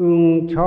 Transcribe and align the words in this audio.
응차 0.00 0.60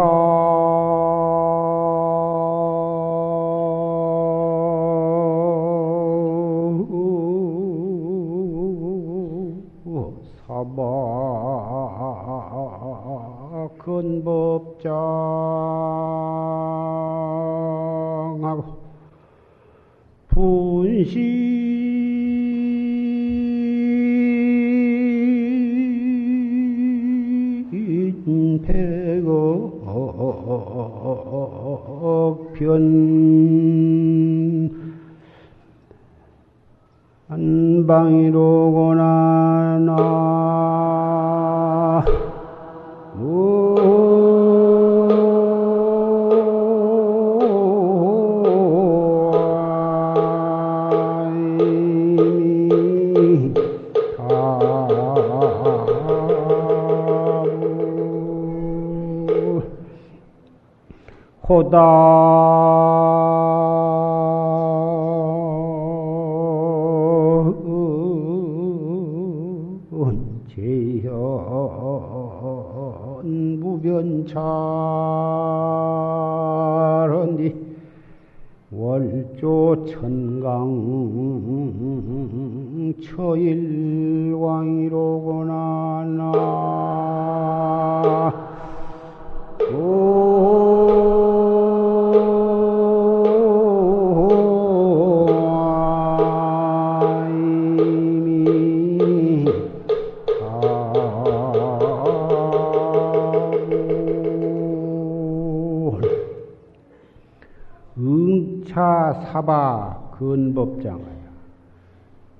응차 108.73 109.13
사바 109.31 110.15
근법장하여 110.17 111.23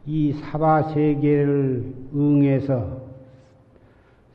이 0.08 0.34
사바 0.34 0.90
세계를 0.90 1.94
응해서 2.14 3.02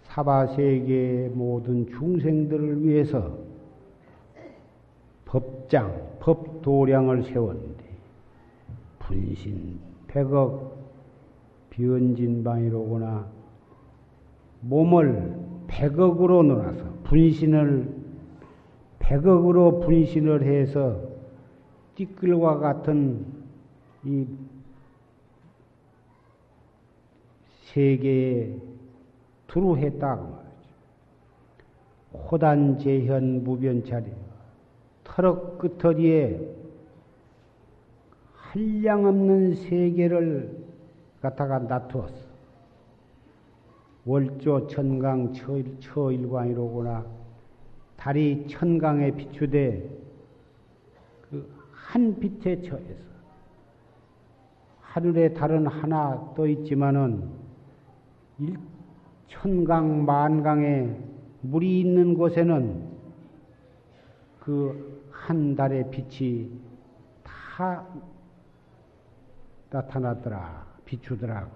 사바 0.05 0.47
세계의 0.47 1.31
모든 1.31 1.87
중생들을 1.89 2.85
위해서 2.85 3.37
법장, 5.25 5.93
법도량을 6.21 7.25
세웠는데 7.25 7.85
분신 9.01 9.81
백억 10.07 10.79
변진방이로구나 11.71 13.27
몸을 14.61 15.37
백억으로 15.67 16.45
놀아서 16.45 16.85
분신을 17.05 17.99
백억으로 19.01 19.81
분신을 19.81 20.45
해서 20.45 21.08
띠끌과 21.99 22.59
같은 22.59 23.27
이 24.05 24.25
세계에 27.65 28.55
두루했다 29.49 30.17
그 30.17 30.23
말이죠. 30.23 30.49
호단 32.31 32.79
재현 32.79 33.43
무변차리 33.43 34.13
터럭 35.03 35.59
끝터리에 35.59 36.55
한량없는 38.33 39.57
세계를 39.57 40.57
갖다가 41.21 41.59
놔두었어. 41.59 42.29
월조 44.07 44.69
천강 44.69 45.33
처일, 45.33 45.77
처일광이로구나. 45.81 47.05
달이 47.97 48.47
천강에 48.49 49.11
비추되 49.11 49.81
그 49.81 50.08
한 51.89 52.19
빛에 52.19 52.61
처해서 52.63 53.09
하늘에 54.81 55.33
달은 55.33 55.67
하나 55.67 56.33
떠 56.35 56.47
있지만은 56.47 57.31
일 58.39 58.57
천강 59.29 60.05
만강에 60.05 60.97
물이 61.43 61.81
있는 61.81 62.15
곳에는 62.15 62.89
그 64.41 64.99
한 65.29 65.55
달의 65.55 65.91
빛이 65.91 66.51
다 67.23 67.87
나타났더라 69.69 70.67
비추더라. 70.87 71.47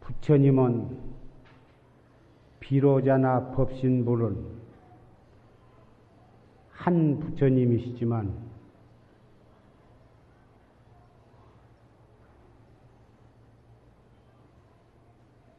부처님은 0.00 0.98
비로자나 2.58 3.52
법신불은 3.52 4.57
한 6.78 7.18
부처님이시지만 7.18 8.48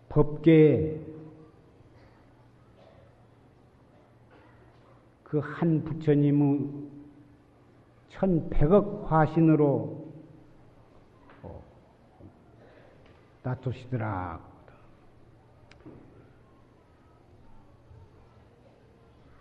법계에 0.09 0.99
그 5.23 5.39
한 5.39 5.83
부처님의 5.83 6.89
천백억 8.09 9.11
화신으로 9.11 10.11
어, 11.43 11.63
놔두시더라. 13.43 14.39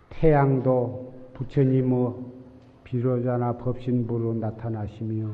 태양도 0.09 1.18
부처님의 1.39 2.15
비로자나 2.83 3.53
법신부로 3.53 4.33
나타나시며 4.33 5.29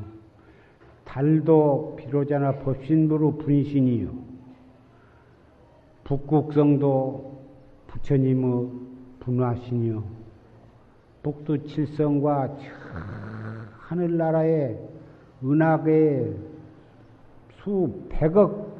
달도 1.04 1.96
비로자나 1.98 2.60
법신부로 2.60 3.38
분신이요 3.38 4.10
북극성도 6.04 7.42
부처님의 7.88 8.68
분화신이요 9.18 10.04
북두 11.24 11.66
칠성과 11.66 12.56
하늘나라의 13.78 14.78
은하계의 15.42 16.36
수백억 17.56 18.78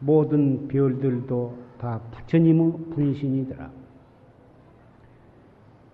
모든 0.00 0.68
별들도 0.68 1.56
다 1.78 2.00
부처님의 2.10 2.72
분신이더라. 2.94 3.81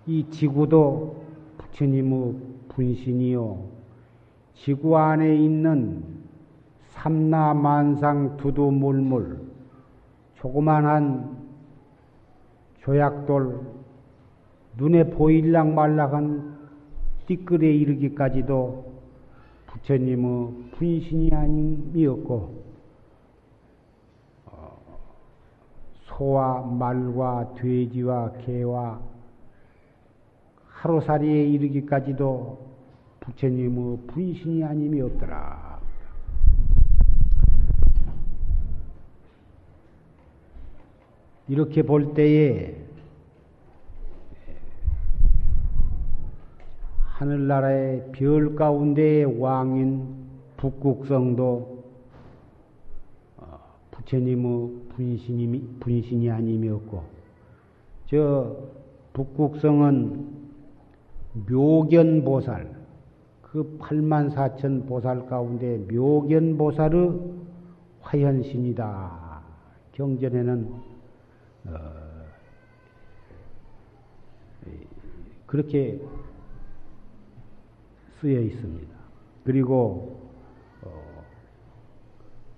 이 0.09 0.27
지구도 0.31 1.17
부처님의 1.59 2.35
분신이요. 2.69 3.63
지구 4.55 4.97
안에 4.97 5.35
있는 5.35 6.03
삼라만상 6.79 8.37
두두물물 8.37 9.39
조그만한 10.37 11.37
조약돌 12.79 13.61
눈에 14.77 15.11
보일락 15.11 15.73
말락한 15.73 16.57
띠끌에 17.27 17.71
이르기까지도 17.71 18.91
부처님의 19.67 20.71
분신이 20.71 21.29
아님이었고 21.31 22.63
소와 26.05 26.61
말과 26.65 27.53
돼지와 27.53 28.31
개와 28.39 29.18
하루살이에 30.79 31.43
이르기까지도 31.45 32.57
부처님의 33.19 33.97
분신이 34.07 34.63
아님이 34.63 35.01
없더라. 35.01 35.79
이렇게 41.49 41.81
볼 41.81 42.13
때에 42.13 42.77
하늘나라의 47.01 48.11
별 48.13 48.55
가운데의 48.55 49.41
왕인 49.41 50.29
북국성도 50.55 51.83
어, 53.35 53.59
부처님의 53.91 54.71
분신이, 54.95 55.79
분신이 55.81 56.31
아니었고, 56.31 57.03
저 58.05 58.55
북국성은 59.11 60.38
묘견보살, 61.47 62.79
그 63.41 63.77
8만 63.79 64.33
4천 64.33 64.87
보살 64.87 65.25
가운데 65.25 65.77
묘견보살의 65.91 67.19
화현신이다. 68.01 69.41
경전에는 69.93 70.73
어, 71.65 71.99
그렇게 75.45 75.99
쓰여 78.21 78.39
있습니다. 78.39 78.95
그리고 79.43 80.19
어, 80.83 81.23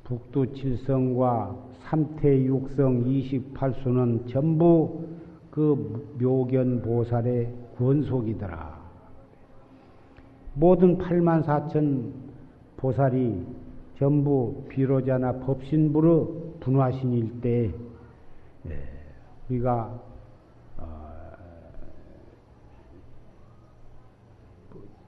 북두 0.03 0.53
칠성과 0.53 1.55
삼태 1.83 2.43
육성 2.43 3.05
28수는 3.05 4.27
전부 4.29 5.07
그 5.51 6.15
묘견 6.19 6.81
보살의 6.81 7.53
권속이더라. 7.77 8.81
모든 10.53 10.98
8만 10.98 11.44
4천 11.44 12.12
보살이 12.77 13.45
전부 13.98 14.63
비로자나 14.69 15.33
법신부로 15.39 16.56
분화신일 16.62 17.42
때 17.42 17.71
예, 18.68 18.80
우리가 19.50 20.00
어, 20.77 21.12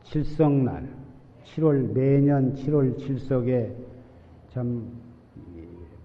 칠성날 0.03 0.87
7월 1.45 1.93
매년 1.93 2.53
7월 2.53 2.97
칠석에 2.99 3.75
참 4.49 4.91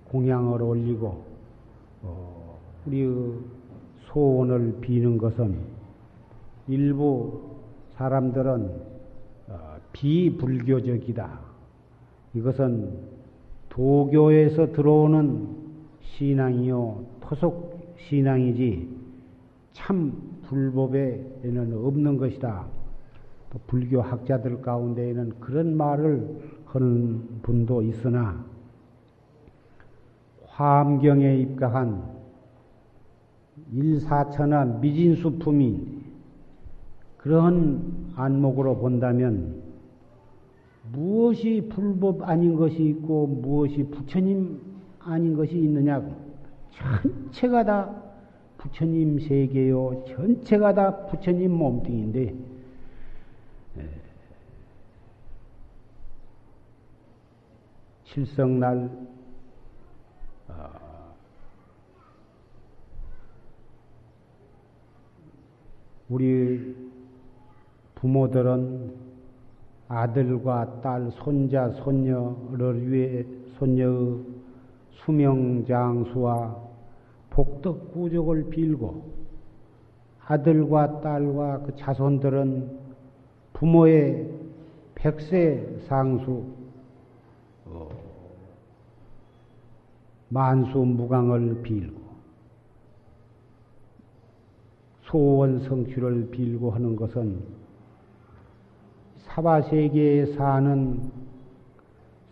공양을 0.08 0.62
올리고 0.62 1.24
어, 2.02 2.58
우리의 2.86 3.57
소원을 4.08 4.78
비는 4.80 5.18
것은 5.18 5.58
일부 6.66 7.56
사람들은 7.96 8.70
어, 9.48 9.76
비불교적이다. 9.92 11.40
이것은 12.34 12.90
도교에서 13.68 14.72
들어오는 14.72 15.48
신앙이요 16.00 17.04
토속 17.20 17.96
신앙이지 17.96 18.88
참 19.72 20.12
불법에는 20.46 21.74
없는 21.74 22.18
것이다. 22.18 22.66
또 23.50 23.58
불교 23.66 24.02
학자들 24.02 24.60
가운데에는 24.60 25.40
그런 25.40 25.76
말을 25.76 26.40
하는 26.66 27.40
분도 27.42 27.82
있으나 27.82 28.44
화엄경에 30.46 31.38
입각한 31.38 32.17
일사천하 33.72 34.64
미진수품인 34.64 36.04
그런 37.18 38.12
안목으로 38.16 38.78
본다면 38.78 39.62
무엇이 40.92 41.68
불법 41.70 42.22
아닌 42.22 42.56
것이 42.56 42.82
있고 42.82 43.26
무엇이 43.26 43.84
부처님 43.84 44.60
아닌 45.00 45.36
것이 45.36 45.56
있느냐 45.58 46.02
전체가 46.72 47.64
다 47.64 48.08
부처님 48.58 49.20
세계요. 49.20 50.04
전체가 50.08 50.74
다 50.74 51.06
부처님 51.06 51.52
몸뚱인데 51.52 52.34
칠성날 58.04 58.90
어, 60.48 61.14
우리 66.08 66.74
부모들은 67.96 69.08
아들과 69.88 70.80
딸, 70.80 71.10
손자, 71.12 71.70
손녀를 71.70 72.90
위해 72.90 73.26
손녀의 73.58 74.38
수명장수와 74.90 76.56
복덕 77.30 77.92
구족을 77.92 78.50
빌고 78.50 79.18
아들과 80.26 81.00
딸과 81.00 81.62
그 81.62 81.76
자손들은 81.76 82.78
부모의 83.54 84.30
백세 84.94 85.78
상수 85.88 86.44
어, 87.64 87.88
만수 90.28 90.78
무강을 90.78 91.62
빌고 91.62 91.97
소원 95.08 95.60
성취를 95.60 96.28
빌고 96.30 96.70
하는 96.70 96.94
것은 96.94 97.38
사바세계에 99.16 100.34
사는 100.34 101.00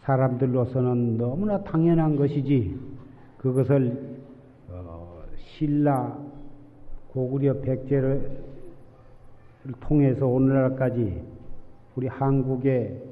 사람들로서는 0.00 1.16
너무나 1.16 1.62
당연한 1.62 2.16
것이지 2.16 2.78
그것을 3.38 4.18
어, 4.68 5.22
신라 5.36 6.18
고구려 7.08 7.60
백제를 7.60 8.44
통해서 9.80 10.26
오늘날까지 10.26 11.22
우리 11.96 12.08
한국의 12.08 13.02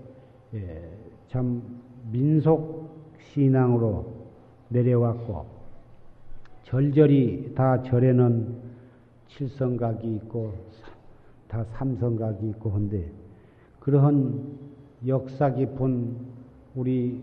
예, 0.55 0.91
참 1.29 1.63
민속 2.13 2.91
신앙으로 3.19 4.13
내려왔고 4.69 5.47
절절히 6.65 7.55
다 7.55 7.83
절에는 7.83 8.64
칠성각이 9.37 10.15
있고 10.17 10.55
다 11.49 11.65
삼성각이 11.65 12.49
있고 12.51 12.71
한데 12.71 13.11
그러한 13.81 14.59
역사 15.07 15.53
깊은 15.53 16.17
우리 16.77 17.21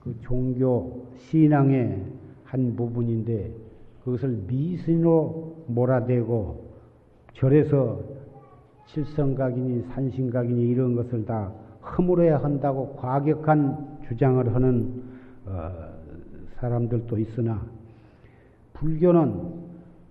그 0.00 0.16
종교 0.20 1.06
신앙의 1.16 2.04
한 2.44 2.76
부분인데 2.76 3.52
그것을 4.04 4.44
미신으로 4.46 5.64
몰아대고 5.68 6.64
절에서 7.34 8.02
칠성각이니 8.86 9.82
산신각이니 9.90 10.68
이런 10.68 10.94
것을 10.94 11.24
다 11.24 11.52
허물어야 11.82 12.42
한다고 12.42 12.94
과격한 12.96 14.00
주장을 14.08 14.54
하는 14.54 15.02
어, 15.46 15.70
사람들도 16.56 17.18
있으나 17.18 17.64
불교는 18.74 19.63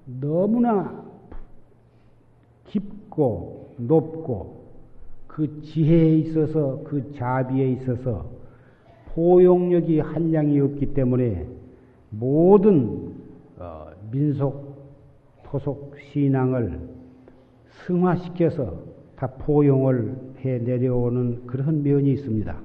너무나 0.05 1.03
깊고 2.67 3.73
높고 3.77 4.63
그 5.27 5.61
지혜에 5.61 6.17
있어서 6.17 6.81
그 6.83 7.13
자비에 7.13 7.71
있어서 7.71 8.25
포용력이 9.13 9.99
한량이 9.99 10.59
없기 10.59 10.93
때문에 10.93 11.47
모든 12.09 13.15
어, 13.57 13.87
민속 14.11 14.73
토속 15.43 15.95
신앙을 16.11 16.79
승화시켜서 17.85 18.79
다 19.15 19.27
포용을 19.27 20.15
해 20.43 20.57
내려오는 20.57 21.45
그런 21.45 21.83
면이 21.83 22.11
있습니다. 22.13 22.59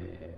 예, 0.00 0.36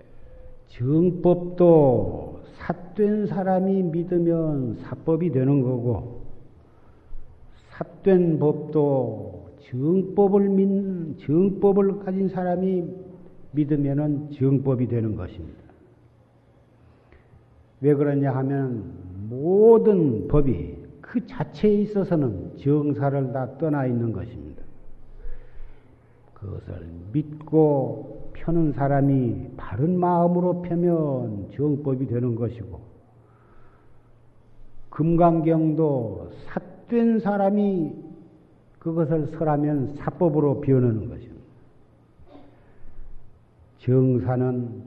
정법도 0.67 2.36
삿된 2.67 3.27
사람이 3.27 3.83
믿으면 3.83 4.75
사법이 4.81 5.31
되는 5.31 5.61
거고, 5.61 6.21
삿된 7.69 8.39
법도 8.39 9.51
정법을 9.69 10.49
믿는, 10.49 11.17
정법을 11.19 11.99
가진 11.99 12.27
사람이 12.27 12.83
믿으면 13.51 14.31
정법이 14.31 14.87
되는 14.87 15.15
것입니다. 15.15 15.59
왜 17.79 17.93
그러냐 17.93 18.31
하면 18.35 18.91
모든 19.29 20.27
법이 20.27 20.75
그 20.99 21.25
자체에 21.25 21.73
있어서는 21.73 22.57
정사를 22.57 23.31
다 23.31 23.57
떠나 23.57 23.85
있는 23.85 24.11
것입니다. 24.11 24.63
그것을 26.33 26.87
믿고 27.13 28.26
펴는 28.39 28.73
사람이 28.73 29.51
바른 29.57 29.99
마음으로 29.99 30.61
펴면 30.61 31.49
정법이 31.53 32.07
되는 32.07 32.35
것이고, 32.35 32.79
금강경도 34.89 36.31
삿된 36.87 37.19
사람이 37.19 37.93
그것을 38.79 39.27
설하면 39.27 39.95
사법으로 39.95 40.61
변하는 40.61 41.09
것입니다. 41.09 41.37
정사는 43.79 44.83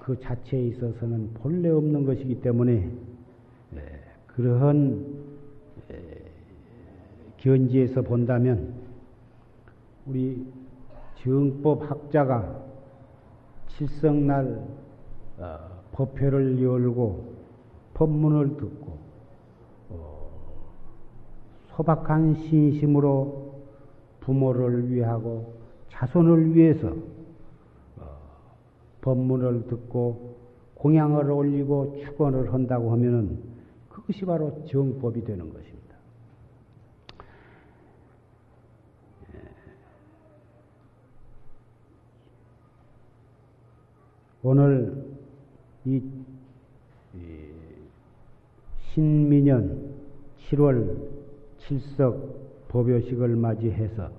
그 0.00 0.18
자체에 0.20 0.66
있어서는 0.68 1.34
본래 1.34 1.68
없는 1.70 2.04
것이기 2.04 2.40
때문에 2.40 2.90
그러한 4.26 5.24
견지에서 7.38 8.02
본다면 8.02 8.74
우리 10.06 10.46
정법 11.22 11.90
학자가 11.90 12.73
칠성날 13.76 14.66
어, 15.38 15.58
법회를 15.92 16.62
열고 16.62 17.34
법문을 17.94 18.56
듣고 18.56 18.98
어, 19.90 20.30
소박한 21.68 22.34
신심으로 22.34 23.62
부모를 24.20 24.90
위하고 24.90 25.54
자손을 25.88 26.54
위해서 26.54 26.88
어, 27.98 28.18
법문을 29.02 29.66
듣고 29.66 30.34
공양을 30.76 31.30
올리고 31.30 31.96
축원을 32.04 32.52
한다고 32.52 32.92
하면은 32.92 33.38
그것이 33.88 34.24
바로 34.24 34.64
정법이 34.66 35.24
되는 35.24 35.52
것입니다. 35.52 35.83
오늘 44.46 45.02
이 45.86 46.02
신민년 48.92 49.94
7월 50.36 50.98
7석 51.60 52.68
법요식을 52.68 53.36
맞이해서 53.36 54.10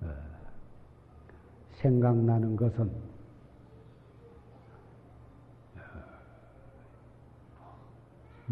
어, 0.00 0.06
생각나는 1.74 2.56
것은 2.56 2.90
어, 5.76 5.80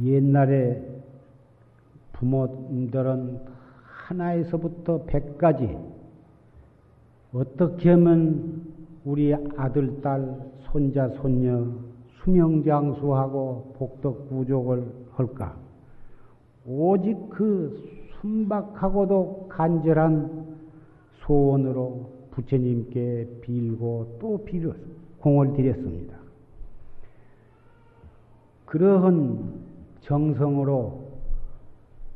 옛날에 0.04 1.02
부모님들은 2.12 3.40
하나에서부터 3.82 5.04
백까지 5.06 5.76
어떻게 7.32 7.90
하면 7.90 8.70
우리 9.04 9.34
아들, 9.56 10.00
딸, 10.02 10.38
손자, 10.70 11.08
손녀 11.08 11.66
수명장수하고 12.22 13.74
복덕구족을 13.76 14.84
할까? 15.12 15.56
오직 16.66 17.16
그 17.30 17.82
순박하고도 18.20 19.46
간절한 19.48 20.58
소원으로 21.20 22.10
부처님께 22.30 23.40
빌고 23.40 24.18
또 24.20 24.44
빌어 24.44 24.72
공을 25.20 25.54
드렸습니다. 25.54 26.16
그러한 28.66 29.54
정성으로 30.02 31.10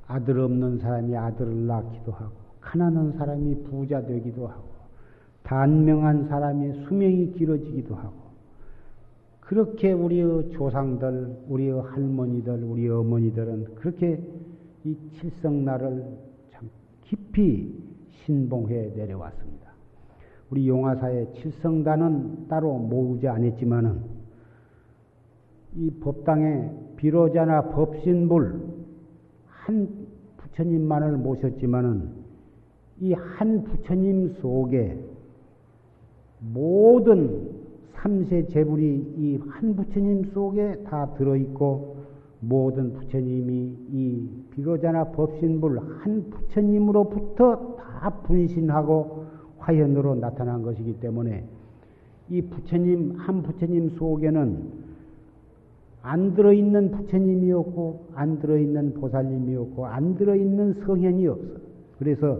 아들 0.07 0.39
없는 0.39 0.79
사람이 0.79 1.17
아들을 1.17 1.67
낳기도 1.67 2.13
하고, 2.13 2.33
가난한 2.61 3.15
사람이 3.15 3.65
부자 3.65 4.03
되기도 4.03 4.47
하고, 4.47 4.63
단명한 5.43 6.29
사람이 6.29 6.85
수명이 6.85 7.33
길어지기도 7.33 7.95
하고, 7.95 8.24
그렇게 9.45 9.93
우리의 9.93 10.51
조상들, 10.53 11.45
우리의 11.49 11.81
할머니들, 11.83 12.65
우리 12.65 12.89
어머니들은 12.89 13.75
그렇게 13.75 14.23
이 14.85 14.97
칠성날을 15.21 16.05
참 16.51 16.71
깊이 17.03 17.75
신봉해 18.25 18.93
내려왔습니다. 18.97 19.73
우리 20.51 20.69
용화사의 20.69 21.35
칠성단은 21.35 22.49
따로 22.49 22.75
모으지 22.79 23.29
않았지만은 23.29 24.01
이 25.77 25.91
법당에 26.01 26.71
비로자나 26.97 27.71
법신불 27.71 28.61
한 29.47 30.07
부처님만을 30.39 31.17
모셨지만은 31.19 32.25
이 33.01 33.13
한 33.13 33.65
부처님 33.65 34.35
속에 34.41 34.97
모든 36.39 37.64
삼세 38.05 38.49
제불이 38.49 39.15
이 39.17 39.39
한 39.49 39.75
부처님 39.75 40.25
속에 40.35 40.77
다 40.85 41.15
들어있고 41.15 41.97
모든 42.41 42.93
부처님이 42.93 43.79
이 43.93 44.29
비로자나 44.51 45.05
법신불 45.13 45.79
한 45.79 46.29
부처님으로부터 46.29 47.77
다 47.77 48.11
분신하고 48.25 49.25
화현으로 49.57 50.17
나타난 50.17 50.63
것이기 50.63 51.01
때문에 51.01 51.49
이 52.29 52.43
부처님 52.43 53.15
한 53.17 53.43
부처님 53.43 53.97
속에는 53.97 54.85
안 56.03 56.35
들어있는 56.35 56.91
부처님이 56.91 57.53
없고 57.53 58.09
안 58.15 58.39
들어있는 58.39 58.93
보살님이 59.01 59.57
없고 59.57 59.87
안 59.87 60.15
들어있는 60.17 60.75
성현이 60.85 61.27
없어. 61.27 61.55
그래서 61.99 62.39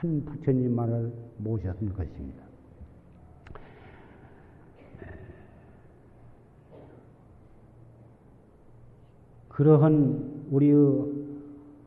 한 0.00 0.24
부처님만을 0.24 1.12
모셨던 1.36 1.92
것입니다. 1.92 2.41
그러한 9.52 10.46
우리의 10.50 11.22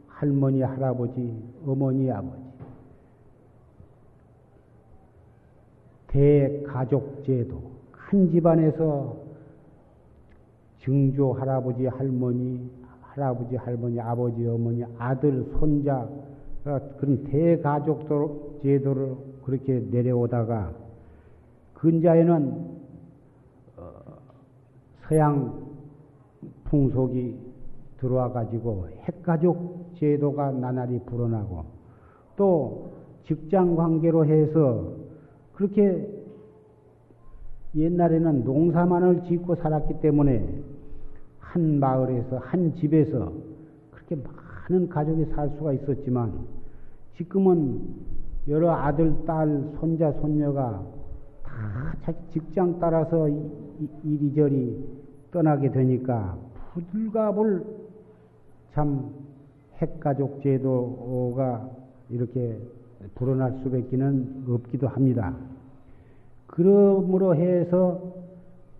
할머니, 0.07 0.61
할아버지, 0.61 1.33
어머니, 1.65 2.09
아버지, 2.11 2.43
대가족 6.07 7.23
제도, 7.25 7.61
한 7.91 8.29
집안에서 8.29 9.17
증조 10.79 11.33
할아버지, 11.33 11.85
할머니, 11.87 12.69
할아버지, 13.01 13.55
할머니, 13.55 13.99
아버지, 13.99 14.45
어머니, 14.47 14.85
아들, 14.97 15.43
손자, 15.57 16.07
그런 16.97 17.23
대가족 17.25 18.07
제도를 18.61 19.15
그렇게 19.43 19.79
내려오다가 19.91 20.73
근자에는 21.75 22.75
어, 23.77 23.91
서양 25.07 25.65
풍속이 26.63 27.44
들어와 28.05 28.31
가지고 28.31 28.87
핵가족 29.01 29.95
제도가 29.95 30.51
나날이 30.51 30.99
불어나고 31.07 31.65
또 32.35 32.91
직장 33.25 33.75
관계로 33.75 34.25
해서 34.25 34.93
그렇게 35.53 36.07
옛날에는 37.75 38.43
농사만을 38.43 39.23
짓고 39.23 39.55
살았기 39.55 40.01
때문에 40.01 40.63
한 41.39 41.79
마을에서 41.79 42.37
한 42.37 42.75
집에서 42.75 43.33
그렇게 43.91 44.15
많은 44.69 44.87
가족이 44.87 45.25
살 45.33 45.49
수가 45.57 45.73
있었지만 45.73 46.45
지금은 47.17 47.81
여러 48.47 48.71
아들, 48.71 49.25
딸, 49.25 49.71
손자, 49.79 50.11
손녀가 50.13 50.85
다 51.43 51.95
자기 52.03 52.17
직장 52.33 52.79
따라서 52.79 53.27
이리저리 54.03 54.85
떠나게 55.31 55.71
되니까 55.71 56.37
부들갑을 56.73 57.84
참 58.75 59.09
핵가족 59.77 60.43
제도가 60.43 61.69
이렇게 62.09 62.59
불어날 63.15 63.57
수밖에는 63.63 64.43
없기도 64.49 64.89
합니다. 64.89 65.33
그러므로 66.45 67.35
해서 67.35 68.13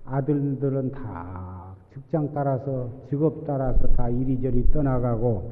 아들들은 0.04 0.92
다 0.92 1.76
직장 1.94 2.30
따라서 2.34 2.90
직업 3.10 3.46
따라서 3.48 3.88
다 3.94 4.10
이리저리 4.10 4.66
떠나가고 4.68 5.52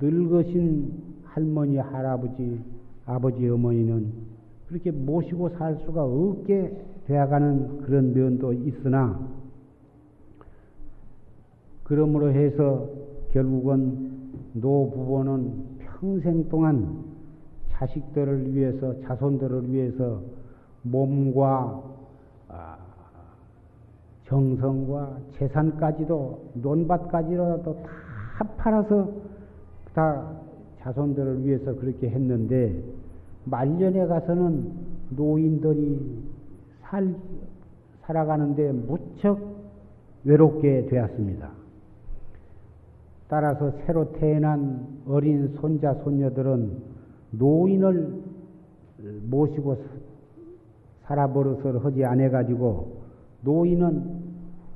늙으신 0.00 0.92
할머니, 1.24 1.78
할아버지, 1.78 2.60
아버지, 3.06 3.48
어머니는 3.48 4.12
그렇게 4.68 4.92
모시고 4.92 5.48
살 5.50 5.76
수가 5.84 6.04
없게 6.04 6.80
되어가는 7.06 7.82
그런 7.82 8.14
면도 8.14 8.52
있으나 8.52 9.18
그러므로 11.88 12.30
해서 12.30 12.86
결국은 13.32 14.10
노부부는 14.52 15.78
평생 15.78 16.48
동안 16.48 17.04
자식들을 17.70 18.54
위해서, 18.54 19.00
자손들을 19.00 19.72
위해서 19.72 20.20
몸과 20.82 21.82
아, 22.48 22.76
정성과 24.26 25.18
재산까지도, 25.38 26.50
논밭까지라도 26.54 27.82
다 27.82 28.44
팔아서 28.58 29.10
다 29.94 30.30
자손들을 30.80 31.44
위해서 31.44 31.74
그렇게 31.74 32.10
했는데, 32.10 32.82
말년에 33.44 34.06
가서는 34.06 34.72
노인들이 35.10 36.22
살, 36.82 37.14
살아가는데 38.02 38.72
무척 38.72 39.38
외롭게 40.24 40.86
되었습니다. 40.86 41.67
따라서 43.28 43.72
새로 43.84 44.10
태어난 44.12 44.86
어린 45.06 45.54
손자, 45.60 45.94
손녀들은 45.94 46.82
노인을 47.32 48.22
모시고 49.28 49.76
살아버릇을 51.04 51.84
하지 51.84 52.04
않아가지고 52.04 52.96
노인은 53.42 54.28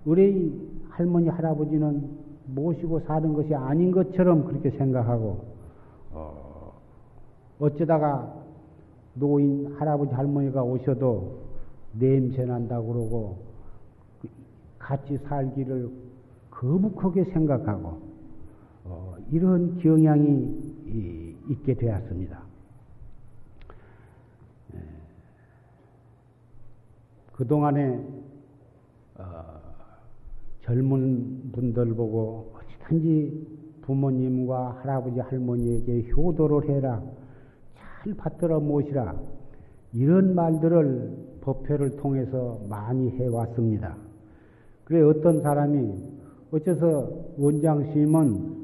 의뢰의 0.05 0.53
할머니 0.91 1.29
할아버지는 1.29 2.09
모시고 2.47 3.01
사는 3.01 3.33
것이 3.33 3.55
아닌 3.55 3.91
것처럼 3.91 4.45
그렇게 4.45 4.71
생각하고 4.71 5.45
어, 6.13 6.73
어쩌다가 7.59 8.35
노인 9.15 9.75
할아버지 9.79 10.13
할머니가 10.13 10.63
오셔도 10.63 11.39
냄새 11.99 12.45
난다고 12.45 12.89
그러고 12.89 13.37
같이 14.79 15.17
살기를 15.29 15.91
거북하게 16.51 17.25
생각하고 17.25 18.12
어, 18.85 19.17
이런 19.31 19.79
경향이 19.79 21.43
있게 21.51 21.75
되었습니다. 21.75 22.43
예. 24.75 24.79
그동안에 27.33 28.05
어, 29.19 29.25
젊은 30.63 31.51
분들 31.53 31.95
보고 31.95 32.53
어찌든지 32.57 33.81
부모님과 33.83 34.81
할아버지 34.81 35.21
할머니에게 35.21 36.11
효도를 36.11 36.69
해라. 36.69 37.03
잘 37.75 38.15
받들어 38.15 38.61
모시라. 38.61 39.15
이런 39.93 40.35
말들을 40.35 41.39
법회를 41.43 41.97
통해서 41.97 42.61
많이 42.69 43.11
해왔습니다. 43.11 43.97
그래 44.85 45.03
어떤 45.03 45.43
사람이 45.43 45.93
어째서 46.53 47.11
원장심은 47.39 48.62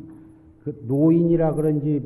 그 0.68 0.84
노인이라 0.86 1.54
그런지 1.54 2.02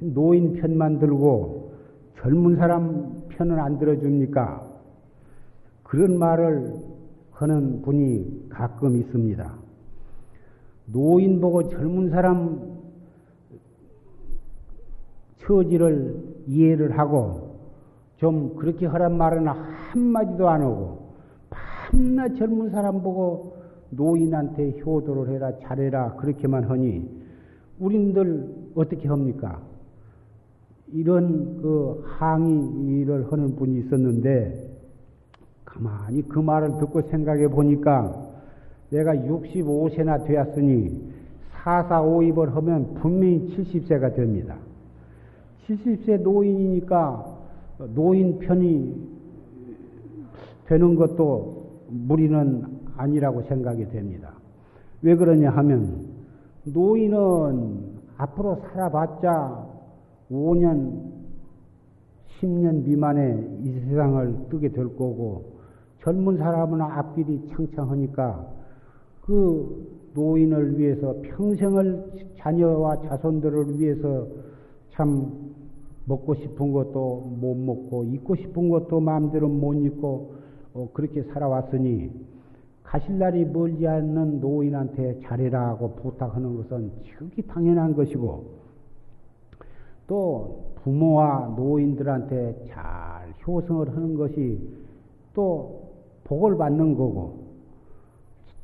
노인 0.00 0.52
편만 0.52 1.00
들고 1.00 1.72
젊은 2.20 2.54
사람 2.54 3.24
편은 3.28 3.58
안 3.58 3.76
들어줍니까? 3.76 4.70
그런 5.82 6.16
말을 6.20 6.74
하는 7.32 7.82
분이 7.82 8.50
가끔 8.50 8.96
있습니다. 8.96 9.52
노인 10.86 11.40
보고 11.40 11.68
젊은 11.68 12.10
사람 12.10 12.78
처지를 15.38 16.14
이해를 16.46 16.96
하고 16.96 17.56
좀 18.18 18.54
그렇게 18.54 18.86
하란 18.86 19.18
말은 19.18 19.48
한마디도 19.48 20.48
안 20.48 20.62
하고 20.62 21.14
밤낮 21.50 22.36
젊은 22.36 22.70
사람 22.70 23.02
보고 23.02 23.56
노인한테 23.90 24.78
효도를 24.80 25.34
해라 25.34 25.50
잘해라 25.58 26.14
그렇게만 26.14 26.64
하니 26.64 27.23
우린들 27.84 28.72
어떻게 28.74 29.08
합니까? 29.08 29.60
이런 30.92 31.60
그 31.60 32.02
항의를 32.06 33.30
하는 33.30 33.56
분이 33.56 33.80
있었는데 33.80 34.70
가만히 35.64 36.22
그 36.28 36.38
말을 36.38 36.78
듣고 36.78 37.02
생각해 37.02 37.48
보니까 37.48 38.30
내가 38.90 39.12
65세나 39.14 40.24
되었으니 40.24 41.12
4452을 41.62 42.52
하면 42.52 42.94
분명히 42.94 43.54
70세가 43.56 44.14
됩니다. 44.14 44.56
70세 45.66 46.20
노인이니까 46.22 47.38
노인 47.94 48.38
편이 48.38 49.14
되는 50.66 50.94
것도 50.94 51.80
무리는 51.88 52.64
아니라고 52.96 53.42
생각이 53.42 53.88
됩니다. 53.88 54.32
왜 55.02 55.16
그러냐 55.16 55.50
하면 55.50 56.03
노인은 56.64 57.94
앞으로 58.16 58.56
살아봤자 58.56 59.66
5년, 60.30 61.12
10년 62.40 62.84
미만에 62.84 63.58
이 63.62 63.72
세상을 63.88 64.48
뜨게 64.50 64.70
될 64.70 64.96
거고 64.96 65.54
젊은 66.02 66.38
사람은 66.38 66.80
앞길이 66.80 67.48
창창하니까 67.50 68.46
그 69.22 70.10
노인을 70.14 70.78
위해서 70.78 71.14
평생을 71.22 72.32
자녀와 72.38 73.02
자손들을 73.08 73.78
위해서 73.78 74.26
참 74.92 75.54
먹고 76.06 76.34
싶은 76.34 76.72
것도 76.72 77.36
못 77.40 77.54
먹고 77.56 78.04
입고 78.04 78.36
싶은 78.36 78.68
것도 78.68 79.00
마음대로 79.00 79.48
못 79.48 79.74
입고 79.74 80.34
어, 80.74 80.88
그렇게 80.92 81.22
살아왔으니 81.22 82.10
가실 82.84 83.18
날이 83.18 83.44
멀지 83.44 83.86
않는 83.88 84.40
노인한테 84.40 85.18
잘해라고 85.22 85.96
부탁하는 85.96 86.56
것은 86.56 86.92
지극히 87.02 87.42
당연한 87.42 87.94
것이고 87.94 88.44
또 90.06 90.64
부모와 90.76 91.54
노인들한테 91.56 92.66
잘 92.68 93.34
효성을 93.44 93.88
하는 93.88 94.14
것이 94.14 94.60
또 95.34 95.90
복을 96.24 96.56
받는 96.56 96.94
거고 96.94 97.42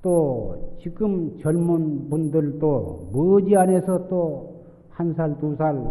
또 0.02 0.76
지금 0.80 1.36
젊은 1.38 2.08
분들도 2.08 3.10
머지않아서 3.12 4.06
또 4.08 4.50
한 5.00 5.14
살, 5.14 5.38
두살 5.38 5.82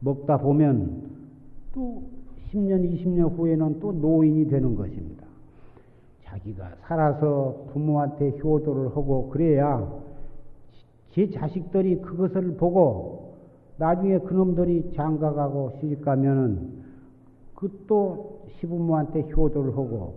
먹다 0.00 0.36
보면 0.36 1.02
또 1.72 2.02
10년, 2.50 2.84
20년 2.92 3.34
후에는 3.38 3.80
또 3.80 3.92
노인이 3.92 4.48
되는 4.48 4.74
것입니다. 4.74 5.21
자기가 6.32 6.70
살아서 6.80 7.66
부모한테 7.72 8.38
효도를 8.42 8.88
하고 8.88 9.28
그래야 9.28 9.86
제 11.10 11.30
자식들이 11.30 12.00
그것을 12.00 12.56
보고 12.56 13.34
나중에 13.76 14.18
그놈들이 14.18 14.92
장가가고 14.96 15.78
시집가면은 15.80 16.82
그 17.54 17.68
또 17.86 18.42
시부모한테 18.58 19.28
효도를 19.30 19.72
하고 19.72 20.14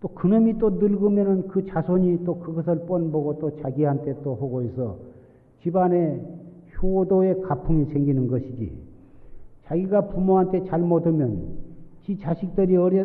또 0.00 0.08
그놈이 0.08 0.58
또 0.58 0.70
늙으면은 0.70 1.48
그 1.48 1.66
자손이 1.66 2.24
또 2.24 2.38
그것을 2.38 2.86
뻔보고 2.86 3.38
또 3.40 3.56
자기한테 3.60 4.22
또 4.22 4.34
하고 4.34 4.62
있어 4.62 4.96
집안에 5.62 6.20
효도의 6.80 7.40
가풍이 7.42 7.86
생기는 7.86 8.28
것이지. 8.28 8.72
자기가 9.64 10.08
부모한테 10.08 10.64
잘못하면 10.64 11.58
지 12.02 12.18
자식들이 12.18 12.76
어려, 12.76 13.04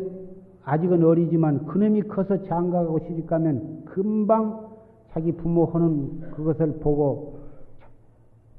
아직은 0.65 1.04
어리지만 1.04 1.65
그놈이 1.65 2.04
커서 2.04 2.43
장가가고 2.43 2.99
시집가면 2.99 3.86
금방 3.86 4.69
자기 5.12 5.32
부모 5.34 5.65
하는 5.65 6.21
그것을 6.32 6.80
보고 6.80 7.39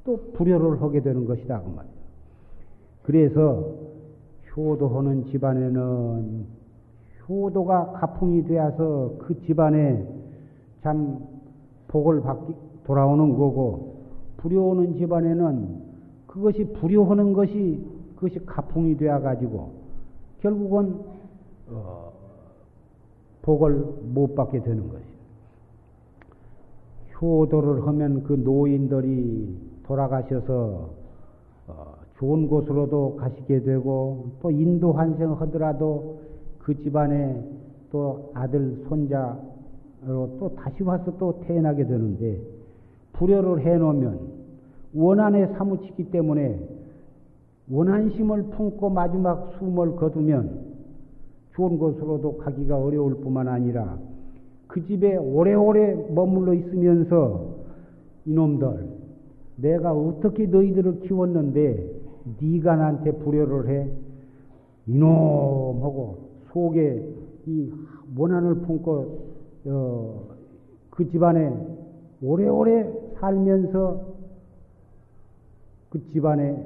또 0.05 0.33
불효를 0.35 0.83
하게 0.83 1.01
되는 1.01 1.25
것이다. 1.25 1.63
그 1.63 1.69
말이야. 1.69 1.93
그래서 3.03 3.75
효도하는 4.57 5.25
집안에는 5.27 6.47
효도가 7.29 7.93
가풍이 7.93 8.45
되어서 8.45 9.15
그 9.19 9.41
집안에 9.47 10.07
참 10.83 11.19
복을 11.89 12.21
받기 12.21 12.55
돌아오는 12.85 13.31
거고 13.31 13.95
불효하는 14.37 14.99
집안에는 14.99 15.83
그것이 16.27 16.65
불효하는 16.75 17.33
것이 17.33 17.85
그것이 18.17 18.45
가풍이 18.45 18.97
되어 18.97 19.21
가지고 19.21 19.71
결국은 20.41 21.14
어, 21.71 22.13
복을 23.43 23.75
못 24.13 24.35
받게 24.35 24.63
되는 24.63 24.89
것이죠. 24.89 25.15
효도를 27.21 27.87
하면 27.87 28.25
그 28.25 28.33
노인들이 28.35 29.57
돌아가셔서 29.85 30.91
어, 31.69 31.95
좋은 32.19 32.49
곳으로도 32.49 33.17
가시게 33.17 33.63
되고 33.63 34.31
또 34.41 34.51
인도 34.51 34.93
환생 34.93 35.33
하더라도 35.33 36.21
그 36.59 36.75
집안에 36.83 37.43
또 37.91 38.31
아들 38.35 38.83
손자로 38.89 39.37
또 40.39 40.53
다시 40.57 40.83
와서 40.83 41.13
또 41.19 41.41
태어나게 41.45 41.87
되는데 41.87 42.41
불효를 43.13 43.65
해놓으면 43.65 44.21
원한에 44.95 45.47
사무치기 45.55 46.11
때문에 46.11 46.69
원한심을 47.71 48.45
품고 48.51 48.91
마지막 48.91 49.53
숨을 49.59 49.97
거두면 49.97 50.74
좋은 51.55 51.79
곳으로도 51.79 52.39
가기가 52.39 52.77
어려울 52.77 53.17
뿐만 53.21 53.49
아니라 53.49 53.99
그 54.67 54.85
집에 54.87 55.17
오래오래 55.17 55.95
머물러 56.13 56.53
있으면서 56.55 57.55
이놈들 58.27 58.89
내가 59.57 59.93
어떻게 59.93 60.47
너희들을 60.47 61.01
키웠는데 61.01 61.91
네가 62.41 62.77
나한테 62.77 63.13
불효를 63.13 63.69
해? 63.69 63.89
이놈하고 64.87 66.19
속에 66.53 67.15
이 67.47 67.73
원한을 68.17 68.57
품고 68.63 69.19
어, 69.67 70.25
그 70.91 71.09
집안에 71.11 71.53
오래오래 72.23 72.91
살면서 73.21 74.15
그 75.91 76.05
집안에 76.13 76.57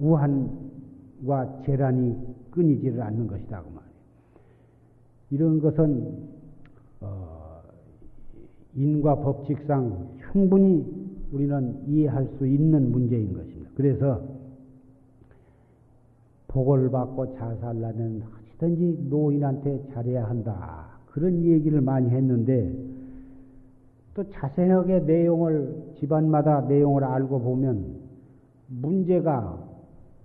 우한과 0.00 1.62
재란이 1.64 2.16
끊이지를 2.50 3.00
않는 3.02 3.26
것이다 3.26 3.62
그말 3.62 3.85
이런 5.30 5.60
것은 5.60 6.28
어, 7.00 7.60
인과 8.74 9.16
법칙상 9.16 10.18
충분히 10.32 10.84
우리는 11.32 11.82
이해할 11.86 12.28
수 12.38 12.46
있는 12.46 12.92
문제인 12.92 13.32
것입니다. 13.32 13.70
그래서 13.74 14.22
복을 16.48 16.90
받고 16.90 17.34
자살하면 17.36 18.22
어찌든지 18.22 19.08
노인한테 19.10 19.88
잘해야 19.92 20.28
한다. 20.28 20.86
그런 21.06 21.42
얘기를 21.42 21.80
많이 21.80 22.08
했는데 22.10 22.72
또 24.14 24.24
자세하게 24.30 25.00
내용을 25.00 25.92
집안마다 25.98 26.62
내용을 26.62 27.04
알고 27.04 27.40
보면 27.40 27.96
문제가 28.68 29.62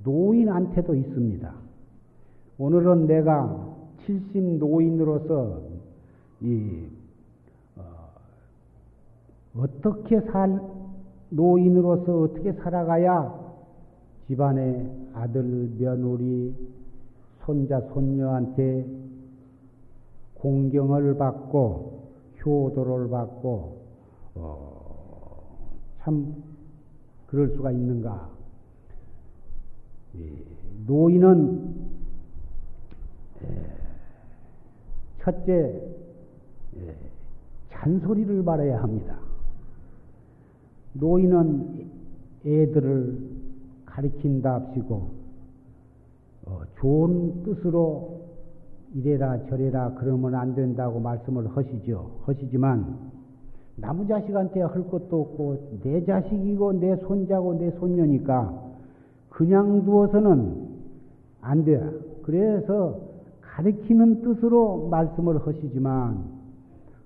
노인한테도 0.04 0.96
있습니다. 0.96 1.54
오늘은 2.58 3.08
내가 3.08 3.70
70 4.06 4.58
노인으로서 4.58 5.62
이 6.42 6.88
어, 7.76 9.66
떻게살 9.82 10.62
노인으로서 11.30 12.22
어떻게 12.22 12.52
살아가야 12.54 13.40
집안의 14.28 14.90
아들, 15.14 15.44
며느리, 15.78 16.56
손자, 17.46 17.82
손녀한테 17.94 18.86
공경을 20.36 21.18
받고 21.18 22.02
효도를 22.44 23.10
받고 23.10 23.82
어, 24.36 25.68
참 26.00 26.36
그럴 27.28 27.50
수가 27.56 27.72
있는가? 27.72 28.30
노인은 30.88 31.92
첫째 35.21 35.81
잔소리를 37.71 38.43
말해야 38.43 38.81
합니다. 38.81 39.17
노인은 40.93 41.89
애들을 42.45 43.17
가리킨답시고 43.86 45.21
어, 46.45 46.62
좋은 46.79 47.43
뜻으로 47.43 48.21
이래라 48.93 49.45
저래라 49.45 49.93
그러면 49.97 50.36
안 50.36 50.53
된다고 50.53 50.99
말씀을 50.99 51.47
하시죠. 51.55 52.12
하시지만 52.25 53.12
나무 53.77 54.07
자식한테 54.07 54.62
할 54.62 54.89
것도 54.89 55.21
없고 55.21 55.79
내 55.84 56.03
자식이고 56.03 56.73
내 56.73 56.95
손자고 56.97 57.53
내 57.55 57.71
손녀니까 57.71 58.71
그냥 59.29 59.86
두어서는 59.86 60.71
안 61.41 61.63
돼. 61.63 61.81
그래서 62.23 63.11
가리키는 63.62 64.21
뜻으로 64.21 64.88
말씀을 64.89 65.45
하시지만 65.45 66.26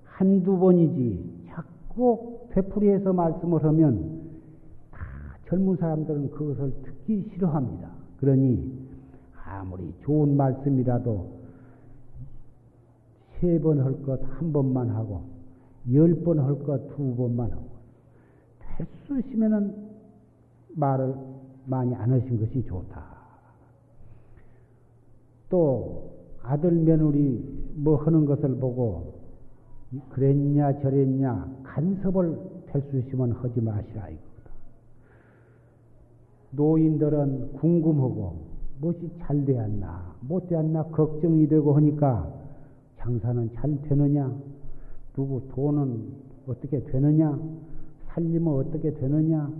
한두 0.04 0.58
번이지 0.58 1.44
자꾸 1.48 2.48
되풀이해서 2.50 3.12
말씀을 3.12 3.62
하면 3.64 4.22
다 4.90 4.98
젊은 5.48 5.76
사람들은 5.76 6.30
그것을 6.30 6.72
듣기 6.82 7.28
싫어합니다. 7.32 7.90
그러니 8.18 8.72
아무리 9.44 9.92
좋은 10.02 10.36
말씀이라도 10.36 11.36
세 13.38 13.60
번 13.60 13.80
할 13.80 13.92
것 14.02 14.22
한 14.24 14.50
번만 14.50 14.88
하고 14.88 15.24
열 15.92 16.24
번 16.24 16.40
할 16.40 16.58
것 16.64 16.88
두 16.96 17.14
번만 17.16 17.50
하고 17.52 17.66
있으면은 19.10 19.74
말을 20.74 21.14
많이 21.66 21.94
안 21.94 22.12
하신 22.12 22.40
것이 22.40 22.64
좋다. 22.66 23.04
또 25.50 26.15
아들 26.46 26.70
며느리 26.72 27.42
뭐 27.74 27.96
하는 27.96 28.24
것을 28.24 28.56
보고 28.56 29.14
그랬냐 30.10 30.80
저랬냐 30.80 31.48
간섭을 31.64 32.38
될수 32.66 32.98
있으면 32.98 33.32
하지 33.32 33.60
마시라 33.60 34.08
이거다. 34.08 34.50
노인들은 36.52 37.52
궁금하고 37.54 38.36
무엇이 38.80 39.10
잘 39.18 39.44
되었나 39.44 40.14
못 40.20 40.48
되었나 40.48 40.84
걱정이 40.84 41.48
되고 41.48 41.74
하니까 41.74 42.32
장사는 42.98 43.50
잘 43.54 43.80
되느냐 43.82 44.32
누구 45.14 45.42
돈은 45.48 46.26
어떻게 46.46 46.82
되느냐 46.84 47.38
살림은 48.08 48.52
어떻게 48.52 48.94
되느냐 48.94 49.50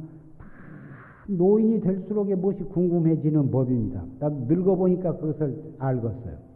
노인이 1.28 1.80
될수록 1.80 2.28
무엇이 2.38 2.62
궁금해지는 2.62 3.50
법입니다. 3.50 4.04
나 4.20 4.28
늙어보니까 4.28 5.16
그것을 5.16 5.74
알겠어요. 5.78 6.55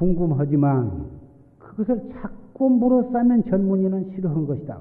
궁금하지만 0.00 1.10
그것을 1.58 2.10
자꾸 2.14 2.70
물어싸면 2.70 3.44
젊은이는 3.44 4.12
싫어한 4.14 4.46
것이다. 4.46 4.78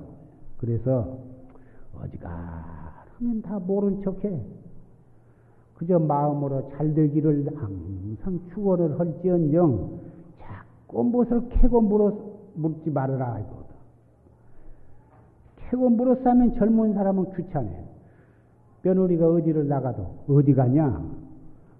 그래서 0.58 1.17
어지간하면 1.93 3.41
다 3.43 3.60
모른 3.60 4.01
척해. 4.01 4.41
그저 5.75 5.99
마음으로 5.99 6.69
잘 6.71 6.93
되기를 6.93 7.47
항상 7.58 8.39
축원을 8.53 8.97
할지언정 8.97 9.99
자꾸 10.39 11.03
무엇을 11.03 11.49
캐고 11.49 11.82
물어 11.82 12.17
묻지 12.55 12.89
말아라. 12.89 13.41
캐고 15.58 15.89
물어싸면 15.89 16.55
젊은 16.55 16.93
사람은 16.93 17.36
귀찮아요. 17.36 17.84
며느리가 18.84 19.27
어디를 19.27 19.67
나가도 19.67 20.23
어디 20.29 20.53
가냐? 20.53 21.28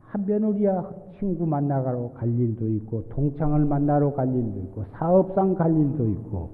한 0.10 0.26
며느리야 0.26 0.90
친구 1.20 1.46
만나러 1.46 2.10
갈 2.16 2.30
일도 2.30 2.68
있고 2.68 3.04
동창을 3.10 3.66
만나러 3.66 4.12
갈 4.14 4.28
일도 4.28 4.60
있고 4.60 4.84
사업상 4.92 5.54
갈 5.54 5.72
일도 5.72 6.08
있고 6.08 6.50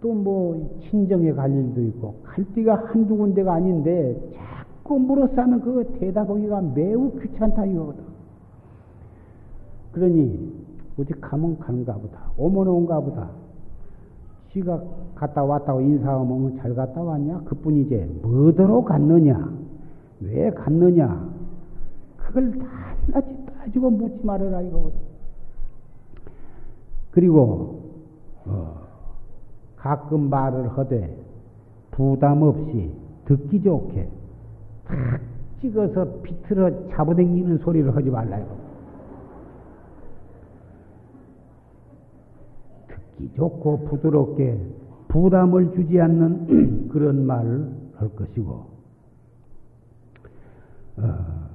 또 0.00 0.12
뭐 0.14 0.68
친정에 0.90 1.32
갈 1.32 1.52
일도 1.52 1.80
있고 1.80 2.16
갈 2.24 2.44
데가 2.54 2.74
한두 2.86 3.16
군데가 3.16 3.54
아닌데 3.54 4.20
자꾸 4.34 4.98
물어싸면 4.98 5.60
그거 5.60 5.84
대답하기가 6.00 6.60
매우 6.74 7.12
귀찮다 7.20 7.66
이거거든. 7.66 8.02
그러니 9.92 10.52
어디 10.98 11.12
가면 11.20 11.58
가는가 11.60 11.94
보다 11.94 12.18
오면 12.36 12.66
온가 12.66 12.98
보다 13.00 13.30
지가 14.52 14.82
갔다 15.14 15.44
왔다고 15.44 15.80
인사하면 15.80 16.56
잘 16.58 16.74
갔다 16.74 17.00
왔냐? 17.00 17.42
그뿐이지. 17.44 18.20
뭐더러 18.22 18.82
갔느냐? 18.82 19.52
왜 20.20 20.50
갔느냐? 20.50 21.31
그걸 22.32 22.50
낱낱이 23.08 23.46
따지고 23.46 23.90
묻지 23.90 24.24
말아라 24.24 24.62
이거거든. 24.62 24.98
그리고 27.10 27.92
어, 28.46 28.80
가끔 29.76 30.30
말을 30.30 30.78
하되 30.78 31.16
부담 31.90 32.42
없이 32.42 32.90
듣기 33.26 33.62
좋게 33.62 34.08
탁 34.86 35.20
찍어서 35.60 36.22
비틀어 36.22 36.88
잡아당기는 36.88 37.58
소리를 37.58 37.94
하지 37.94 38.08
말라 38.08 38.38
이거. 38.38 38.56
듣기 42.88 43.34
좋고 43.36 43.84
부드럽게 43.84 44.58
부담을 45.08 45.72
주지 45.74 46.00
않는 46.00 46.88
그런 46.88 47.26
말을 47.26 47.70
할 47.96 48.08
것이고, 48.16 48.66
어, 50.96 51.51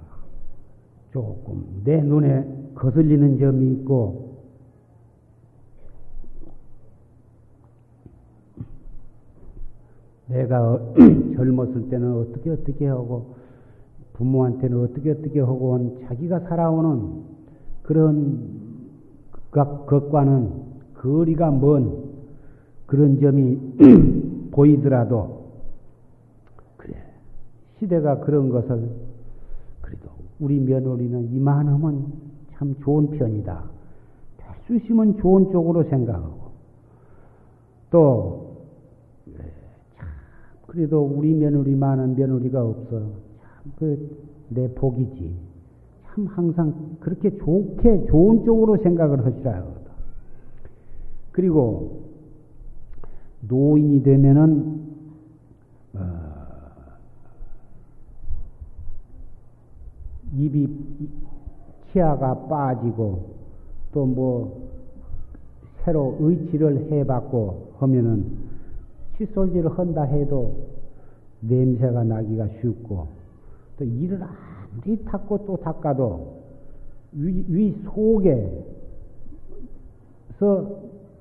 조금 1.11 1.81
내 1.83 2.01
눈에 2.01 2.71
거슬리는 2.75 3.39
점이 3.39 3.71
있고, 3.73 4.27
내가 10.27 10.79
젊었을 11.35 11.89
때는 11.89 12.13
어떻게 12.13 12.49
어떻게 12.49 12.87
하고, 12.87 13.35
부모한테는 14.13 14.83
어떻게 14.83 15.11
어떻게 15.11 15.39
하고, 15.39 15.97
자기가 16.07 16.41
살아오는 16.41 17.23
그런 17.83 18.67
것과는 19.51 20.67
거리가 20.95 21.51
먼 21.51 22.03
그런 22.85 23.19
점이 23.19 23.57
보이더라도 24.51 25.45
그래. 26.77 26.95
시대가 27.79 28.19
그런 28.19 28.49
것을 28.49 28.89
우리 30.39 30.59
며느리는 30.59 31.31
이만하면 31.33 32.13
참 32.53 32.75
좋은 32.81 33.09
편이다. 33.11 33.63
될수 34.37 34.75
있으면 34.75 35.17
좋은 35.17 35.51
쪽으로 35.51 35.83
생각하고 35.83 36.51
또 37.89 38.47
참 39.97 40.07
그래도 40.67 41.01
우리 41.01 41.33
며느리만한 41.33 42.15
며느리가 42.15 42.63
없어 42.63 42.99
참 43.41 43.75
그 43.77 44.27
내 44.49 44.73
복이지. 44.73 45.35
참 46.05 46.25
항상 46.27 46.97
그렇게 46.99 47.37
좋게 47.37 48.05
좋은 48.07 48.45
쪽으로 48.45 48.77
생각을 48.77 49.25
하시라. 49.25 49.65
그리고 51.33 52.03
노인이 53.41 54.01
되면은 54.03 54.87
어, 55.95 55.99
입이 60.35 60.67
치아가 61.91 62.33
빠지고 62.47 63.35
또 63.93 64.05
뭐 64.05 64.67
새로 65.87 66.17
의치를 66.19 66.91
해봤고 66.91 67.75
하면은 67.77 68.25
칫솔질을 69.17 69.79
한다 69.79 70.03
해도 70.03 70.67
냄새가 71.39 72.03
나기가 72.03 72.49
쉽고 72.59 73.07
또 73.77 73.85
일을 73.85 74.21
아무리 74.21 75.01
닦고 75.05 75.45
또 75.45 75.55
닦아도 75.55 76.43
위, 77.13 77.45
위 77.47 77.73
속에서 77.85 78.51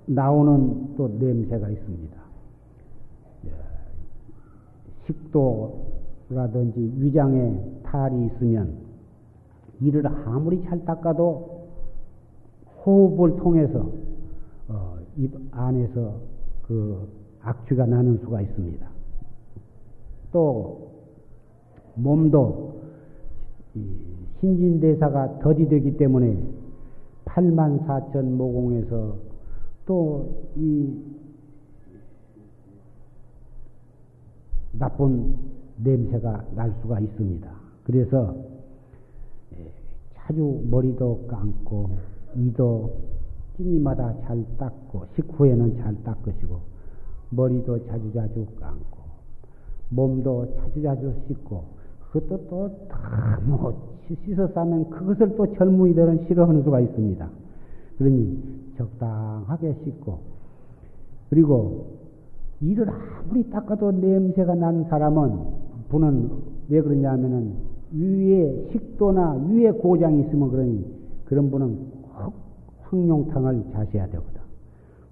나오는 0.07 0.97
또 0.97 1.09
냄새가 1.17 1.69
있습니다. 1.69 2.17
예, 3.47 3.51
식도라든지 5.07 6.93
위장에 6.97 7.57
탈이 7.85 8.27
있으면 8.27 8.86
이를 9.81 10.07
아무리 10.07 10.63
잘 10.65 10.85
닦아도 10.85 11.69
호흡을 12.85 13.37
통해서 13.37 13.91
어, 14.69 14.99
입 15.17 15.33
안에서 15.51 16.15
그 16.63 17.09
악취가 17.43 17.87
나는 17.87 18.19
수가 18.19 18.41
있습니다. 18.41 18.87
또 20.33 20.91
몸도 21.95 22.83
신진대사가 24.41 25.39
더디되기 25.41 25.97
때문에 25.97 26.37
8만 27.27 27.87
4천 27.87 28.25
모공에서 28.25 29.17
또 29.87 30.47
이 30.57 30.91
나쁜 34.73 35.37
냄새가 35.77 36.47
날 36.55 36.75
수가 36.81 37.01
있습니다. 37.01 37.51
그래서 37.85 38.35
예, 38.37 38.56
자주 40.27 40.61
머리도 40.69 41.27
감고 41.29 41.91
이도 42.35 42.91
끼니마다 43.57 44.13
잘 44.23 44.45
닦고 44.59 45.05
식후에는 45.15 45.77
잘 45.77 45.95
닦으시고 46.03 46.59
머리도 47.31 47.87
자주자주 47.87 48.45
감고 48.61 48.97
몸도 49.91 50.57
자주자주 50.57 51.15
씻고 51.29 51.65
그것도 52.11 52.49
또다뭐 52.49 53.97
씻어 54.25 54.49
싸면 54.49 54.91
그것을 54.91 55.37
또 55.37 55.53
젊은이들은 55.55 56.27
싫어하는 56.27 56.63
수가 56.65 56.81
있습니다. 56.81 57.29
그러니 57.99 58.73
적당하게 58.77 59.75
씻고 59.85 60.19
그리고 61.31 61.99
이를 62.61 62.89
아무리 62.91 63.49
닦아도 63.51 63.93
냄새가 63.93 64.55
난 64.57 64.85
사람은 64.85 65.39
분은 65.89 66.31
왜 66.69 66.81
그러냐면은 66.81 67.76
위에 67.93 68.69
식도나 68.73 69.47
위에 69.49 69.71
고장이 69.73 70.23
있으면 70.23 70.51
그러니 70.51 70.85
그런 71.25 71.51
분은 71.51 71.97
황룡탕을 72.83 73.65
자셔야 73.73 74.07
되거든. 74.07 74.41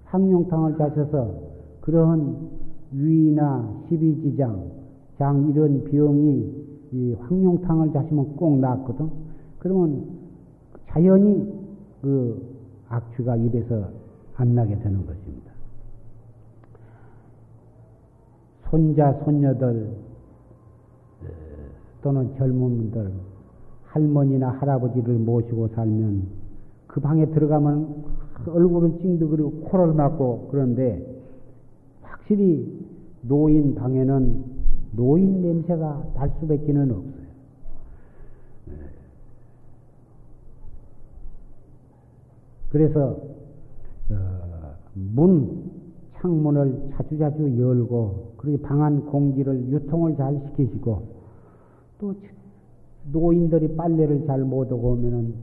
황룡탕을 0.05 0.77
자셔서 0.77 1.35
그러한 1.81 2.49
위나 2.91 3.83
십이지장, 3.87 4.71
장 5.17 5.49
이런 5.49 5.83
병이 5.83 6.65
이 6.91 7.13
황룡탕을 7.13 7.91
자시면 7.91 8.35
꼭 8.35 8.59
낫거든. 8.59 9.09
그러면 9.59 10.05
자연히 10.87 11.51
그 12.01 12.55
악취가 12.87 13.35
입에서 13.37 13.89
안 14.35 14.55
나게 14.55 14.77
되는 14.79 15.05
것입니다. 15.05 15.51
손자, 18.69 19.13
손녀들 19.23 20.04
또는 22.05 22.31
젊은들 22.37 23.11
할머니나 23.85 24.49
할아버지를 24.49 25.15
모시고 25.15 25.69
살면 25.69 26.27
그 26.85 26.99
방에 27.01 27.25
들어가면 27.25 28.05
얼굴을 28.45 28.99
찡득거리고 29.01 29.51
코를 29.61 29.93
막고 29.95 30.49
그런데 30.51 31.03
확실히 32.03 32.85
노인 33.23 33.73
방에는 33.73 34.43
노인 34.91 35.41
냄새가 35.41 36.11
날 36.13 36.31
수밖에는 36.39 36.91
없어요. 36.91 37.25
그래서 42.69 43.17
어, 44.11 44.75
문 44.93 45.71
창문을 46.17 46.91
자주자주 46.91 47.59
열고 47.59 48.33
그리고 48.37 48.59
방안 48.59 49.07
공기를 49.07 49.71
유통을 49.71 50.15
잘 50.17 50.39
시키시고 50.49 51.14
또 51.99 52.13
노인들이 53.11 53.75
빨래를 53.75 54.25
잘 54.25 54.41
못하고 54.41 54.91
오면은 54.93 55.33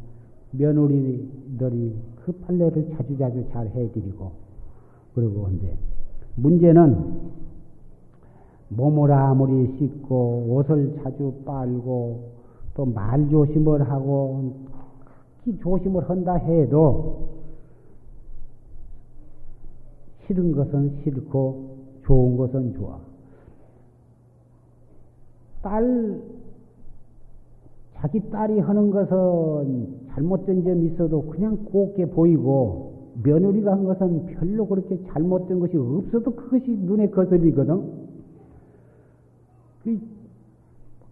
며느리들이 0.53 1.97
그 2.25 2.33
빨래를 2.33 2.91
자주자주 2.97 3.49
잘 3.53 3.69
해드리고 3.69 4.31
그리고 5.15 5.45
근데 5.45 5.77
문제는 6.37 7.21
몸을 8.69 9.13
아무리 9.13 9.77
씻고 9.79 10.47
옷을 10.49 10.99
자주 11.03 11.33
빨고 11.45 12.33
또 12.75 12.87
말 12.87 13.29
조심을 13.29 13.89
하고 13.91 14.55
조심을 15.61 16.09
한다 16.09 16.35
해도 16.35 17.29
싫은 20.27 20.53
것은 20.53 21.01
싫고 21.03 21.77
좋은 22.05 22.37
것은 22.37 22.75
좋아. 22.75 22.99
딸, 25.63 26.21
자기 28.03 28.19
딸이 28.31 28.59
하는 28.59 28.91
것은 28.91 30.09
잘못된 30.09 30.65
점이 30.65 30.87
있어도 30.87 31.23
그냥 31.23 31.57
곱게 31.67 32.07
보이고 32.07 33.11
며느리가 33.23 33.71
한 33.71 33.85
것은 33.85 34.27
별로 34.27 34.67
그렇게 34.67 35.01
잘못된 35.05 35.61
것이 35.61 35.77
없어도 35.77 36.35
그것이 36.35 36.73
눈에 36.81 37.11
거슬리거든. 37.11 38.03
그, 39.85 40.01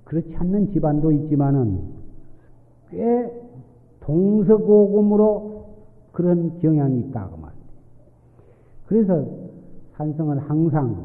그렇지 0.05 0.35
않는 0.35 0.73
집안도 0.73 1.13
있지만은 1.13 1.81
꽤 2.91 3.31
동서고금으로 4.01 5.67
그런 6.11 6.59
경향이 6.59 6.99
있다고 7.03 7.37
말이에요. 7.37 7.65
그래서 8.87 9.27
산성은 9.93 10.39
항상 10.39 11.05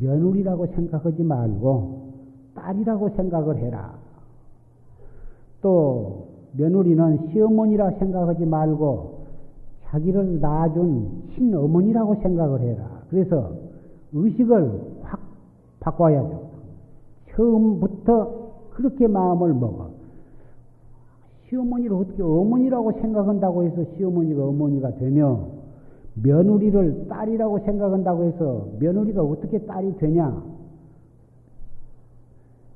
며느리라고 0.00 0.66
생각하지 0.66 1.22
말고 1.22 2.06
딸이라고 2.56 3.10
생각을 3.10 3.58
해라. 3.58 4.05
또 5.66 6.28
며느리는 6.52 7.30
시어머니라 7.32 7.90
생각하지 7.98 8.46
말고 8.46 9.16
자기를 9.86 10.40
낳아준 10.40 11.24
친어머니라고 11.34 12.14
생각을 12.22 12.60
해라. 12.60 13.02
그래서 13.10 13.50
의식을 14.12 14.80
확 15.02 15.20
바꿔야죠. 15.80 16.50
처음부터 17.32 18.50
그렇게 18.70 19.08
마음을 19.08 19.54
먹어. 19.54 19.90
시어머니를 21.48 21.96
어떻게 21.96 22.22
어머니라고 22.22 22.92
생각한다고 22.92 23.64
해서 23.64 23.82
시어머니가 23.96 24.44
어머니가 24.44 24.94
되며 24.98 25.48
며느리를 26.14 27.08
딸이라고 27.08 27.58
생각한다고 27.58 28.24
해서 28.24 28.68
며느리가 28.78 29.20
어떻게 29.20 29.58
딸이 29.58 29.96
되냐? 29.96 30.44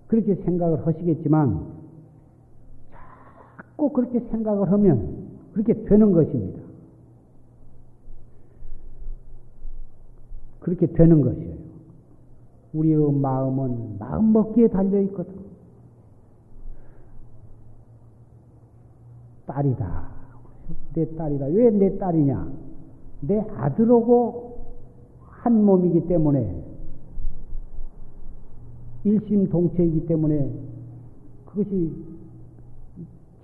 그렇게 0.08 0.34
생각을 0.34 0.84
하시겠지만 0.84 1.78
자꾸 3.80 3.88
그렇게 3.88 4.20
생각을 4.20 4.70
하면 4.72 5.30
그렇게 5.54 5.72
되는 5.84 6.12
것입니다. 6.12 6.60
그렇게 10.60 10.86
되는 10.86 11.22
것이에요. 11.22 11.54
우리의 12.74 13.12
마음은 13.12 13.96
마음 13.98 14.32
먹기에 14.34 14.68
달려 14.68 15.00
있거든. 15.02 15.32
딸이다. 19.46 20.08
내 20.94 21.16
딸이다. 21.16 21.46
왜 21.46 21.70
내 21.70 21.96
딸이냐? 21.96 22.52
내 23.22 23.40
아들하고 23.40 24.58
한 25.22 25.64
몸이기 25.64 26.06
때문에 26.06 26.62
일심동체이기 29.04 30.06
때문에 30.06 30.52
그것이 31.46 32.09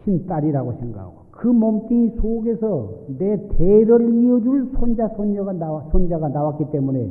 친딸이라고 0.06 0.72
생각하고 0.74 1.26
그 1.32 1.48
몸뚱이 1.48 2.10
속에서 2.20 2.90
내 3.18 3.36
대를 3.48 4.14
이어줄 4.14 4.70
손자 4.78 5.08
손녀가 5.08 5.52
나와 5.52 5.82
손자가 5.90 6.28
나왔기 6.28 6.70
때문에 6.70 7.10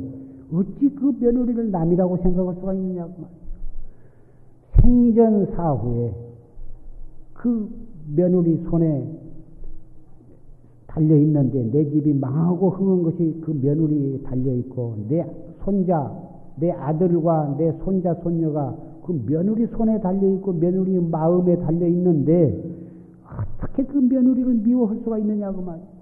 어찌 0.52 0.88
그 0.94 1.16
며느리를 1.20 1.70
남이라고 1.70 2.16
생각할 2.18 2.54
수가 2.56 2.74
있느냐고 2.74 3.12
말이죠. 3.20 3.46
생전 4.80 5.46
사후에 5.54 6.12
그 7.34 7.68
며느리 8.14 8.56
손에 8.68 9.04
달려 10.86 11.16
있는데 11.16 11.62
내 11.70 11.84
집이 11.84 12.14
망하고 12.14 12.70
흥한 12.70 13.02
것이 13.02 13.40
그 13.42 13.50
며느리에 13.62 14.20
달려 14.22 14.52
있고 14.54 14.96
내 15.08 15.24
손자, 15.62 16.10
내 16.56 16.70
아들과 16.70 17.56
내 17.58 17.72
손자 17.84 18.14
손녀가 18.14 18.74
그 19.04 19.20
며느리 19.26 19.66
손에 19.66 20.00
달려 20.00 20.26
있고 20.34 20.52
며느리 20.54 20.98
마음에 20.98 21.56
달려 21.58 21.86
있는데 21.86 22.85
어떻게 23.36 23.84
그 23.84 23.98
며느리를 23.98 24.54
미워할 24.54 24.98
수가 25.04 25.18
있느냐고 25.18 25.62
말이야. 25.62 25.96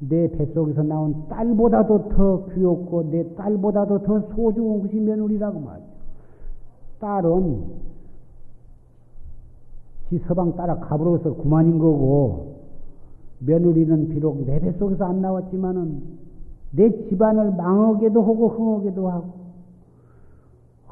내 0.00 0.30
뱃속에서 0.30 0.82
나온 0.82 1.28
딸보다도 1.28 2.08
더 2.10 2.46
귀엽고 2.54 3.10
내 3.10 3.34
딸보다도 3.34 4.02
더 4.02 4.20
소중한 4.34 4.82
것이 4.82 4.96
며느리라고 4.96 5.60
말이야. 5.60 5.86
딸은 7.00 7.64
지 10.08 10.18
서방 10.26 10.56
따라 10.56 10.78
가불어서 10.78 11.34
그만인 11.36 11.78
거고 11.78 12.58
며느리는 13.40 14.08
비록 14.08 14.44
내 14.44 14.58
뱃속에서 14.58 15.04
안 15.04 15.20
나왔지만은 15.20 16.02
내 16.72 16.90
집안을 17.08 17.52
망하게도 17.52 18.22
하고 18.22 18.48
흥하게도 18.48 19.08
하고 19.08 19.32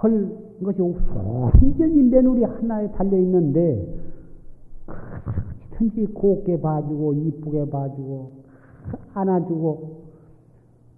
헐 0.02 0.45
것이 0.64 0.81
완전히 0.81 2.03
며느리 2.03 2.45
하나에 2.45 2.90
달려 2.92 3.19
있는데 3.19 3.87
그렇든지 4.87 6.07
곱게 6.14 6.61
봐주고 6.61 7.14
이쁘게 7.14 7.69
봐주고 7.69 8.33
안아주고 9.14 10.07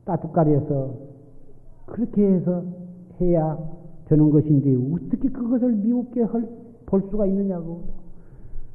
따뜻가리해서 0.05 0.95
그렇게 1.87 2.27
해서 2.27 2.63
해야 3.21 3.59
되는 4.07 4.31
것인데 4.31 4.77
어떻게 4.95 5.29
그것을 5.29 5.73
미흡게 5.73 6.27
볼 6.87 7.03
수가 7.11 7.27
있느냐고. 7.27 7.83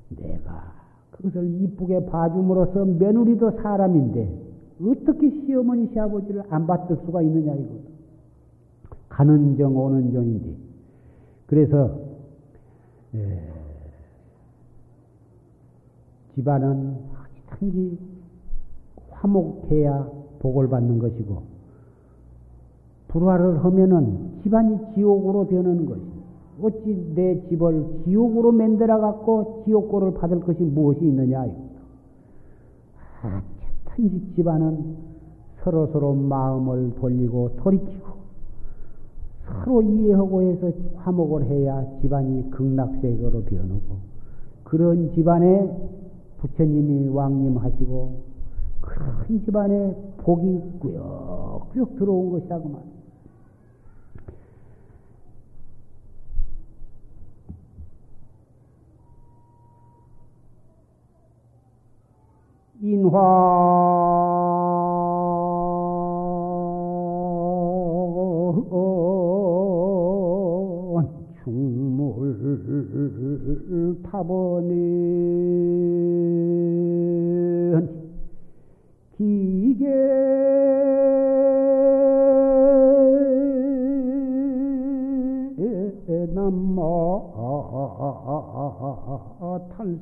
내가 0.10 0.74
그것을 1.12 1.62
이쁘게 1.62 2.06
봐줌으로써 2.06 2.86
며느리도 2.86 3.52
사람인데 3.52 4.54
어떻게 4.82 5.30
시어머니 5.30 5.88
시아버지를 5.94 6.44
안 6.50 6.68
받을 6.68 6.98
수가 7.06 7.22
있느냐 7.22 7.54
이거 7.54 7.76
가는 9.10 9.58
정 9.58 9.76
오는 9.78 10.12
정인데 10.12 10.56
그래서 11.54 12.00
에, 13.14 13.40
집안은 16.34 16.98
단지 17.48 18.00
화목해야 19.12 20.10
복을 20.40 20.68
받는 20.68 20.98
것이고 20.98 21.44
불화를 23.10 23.64
하면은 23.64 24.40
집안이 24.42 24.96
지옥으로 24.96 25.46
변하는 25.46 25.86
것입니다. 25.86 26.24
어찌 26.60 27.14
내 27.14 27.40
집을 27.48 28.02
지옥으로 28.04 28.52
만들어 28.52 29.00
갖고 29.00 29.62
지옥고를 29.66 30.16
받을 30.16 30.40
것이 30.40 30.64
무엇이 30.64 31.02
있느냐 31.02 31.46
아, 33.22 33.44
단지 33.86 34.34
집안은 34.36 34.96
서로 35.64 35.86
서로 35.88 36.16
마음을 36.16 36.96
돌리고 36.96 37.58
돌이키고 37.58 38.23
서로 39.64 39.82
이해하고 39.82 40.42
해서 40.42 40.72
화목을 40.98 41.46
해야 41.46 41.86
집안이 42.02 42.50
극락세계로 42.52 43.44
변하고 43.44 43.98
그런 44.64 45.12
집안에 45.14 45.70
부처님이 46.40 47.10
왕림하시고 47.10 48.34
큰 48.82 49.46
집안에 49.46 49.96
복이 50.18 50.62
꾸역꾸역 50.80 51.96
들어온 51.98 52.32
것이라고 52.32 52.70
말이야. 52.70 52.94
인화 62.82 63.18
타번은 74.04 74.74
기계. 79.18 79.88
남마 86.34 86.72
탈세간거나 89.70 89.98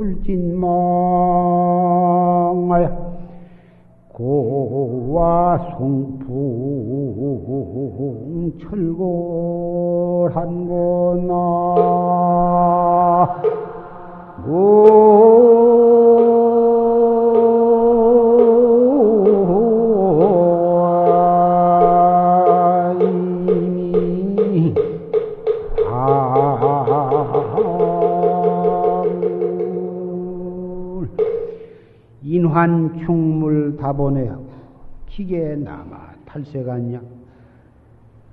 야로 0.00 0.14
출진 0.24 0.49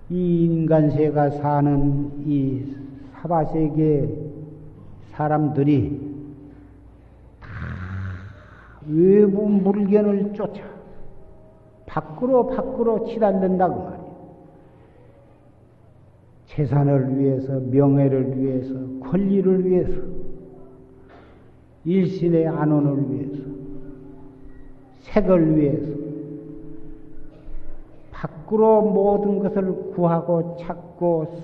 이 0.09 0.45
인간세가 0.45 1.31
사는 1.31 2.11
이 2.25 2.75
사바세계 3.13 4.09
사람들이 5.11 5.99
다 7.41 7.47
외부 8.87 9.49
물견을 9.49 10.33
쫓아 10.33 10.63
밖으로 11.85 12.47
밖으로 12.47 13.05
치달는다고 13.05 13.83
말이에요. 13.83 14.07
재산을 16.47 17.19
위해서, 17.19 17.59
명예를 17.59 18.37
위해서, 18.37 18.73
권리를 18.99 19.65
위해서, 19.65 20.01
일신의 21.85 22.47
안원을 22.47 23.11
위해서, 23.11 23.43
색을 25.01 25.57
위해서, 25.57 26.06
밖으로 28.47 28.81
모든 28.81 29.39
것을 29.39 29.91
구하고 29.93 30.57
찾고 30.60 31.43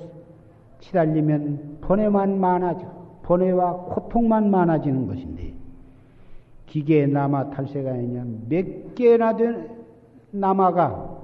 치달리면 0.80 1.80
번뇌만 1.82 2.40
많아져. 2.40 2.92
번뇌와 3.24 3.86
고통만 3.86 4.50
많아지는 4.50 5.08
것인데, 5.08 5.54
기계에 6.66 7.08
남아 7.08 7.52
탈세가 7.52 7.92
아니냐, 7.92 8.26
몇 8.50 8.96
개나 8.96 9.36
된 9.36 9.70
남아가 10.32 11.20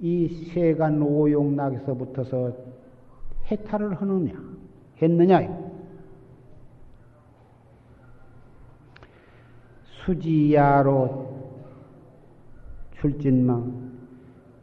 이 0.00 0.28
세간 0.52 1.02
오용락에서부터서 1.02 2.52
해탈을 3.50 3.94
하느냐, 3.94 4.32
했느냐. 5.00 5.64
수지야로 10.04 11.32
출진망, 13.00 13.93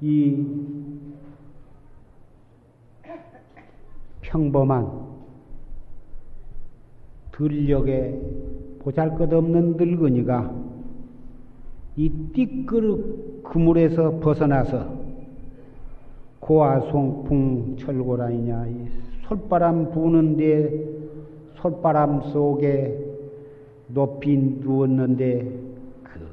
이 0.01 0.45
평범한 4.21 5.11
들녘에 7.31 8.19
보잘 8.79 9.15
것 9.15 9.31
없는 9.31 9.77
늙은이가 9.77 10.55
이 11.97 12.09
띠끄릇 12.33 13.43
그물에서 13.43 14.19
벗어나서 14.19 15.01
고아송풍 16.39 17.77
철고라이냐 17.77 18.67
이 18.67 18.87
솔바람 19.27 19.91
부는데 19.91 21.01
솔바람 21.61 22.31
속에 22.31 22.97
높이 23.87 24.35
누웠는데 24.35 25.41
그 26.03 26.27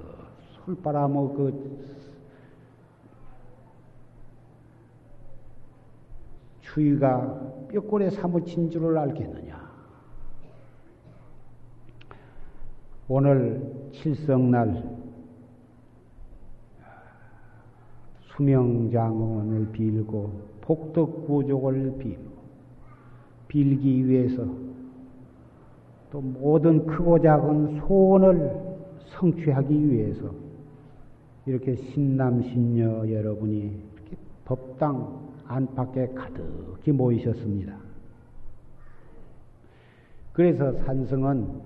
솔바람의 0.65 1.29
그 1.37 1.98
추위가 6.79 7.67
뼈골에 7.69 8.11
사무친 8.11 8.71
줄을 8.71 8.97
알겠느냐? 8.97 9.59
오늘 13.09 13.91
칠성날 13.93 14.85
수명장원을 18.21 19.73
빌고 19.73 20.31
복덕구족을 20.61 21.97
빌고 21.99 22.39
빌기 23.49 24.07
위해서 24.07 24.47
또 26.13 26.21
모든 26.21 26.87
크고 26.87 27.19
작은 27.19 27.81
소원을 27.81 28.79
성취하기 29.19 29.91
위해서 29.91 30.31
이렇게 31.45 31.75
신남신녀 31.75 33.11
여러분이 33.11 33.59
이렇게 33.59 34.17
법당 34.45 35.28
안팎에 35.49 36.09
가득히 36.15 36.93
모이셨습니다. 36.93 37.77
그래서 40.33 40.73
산성은 40.85 41.61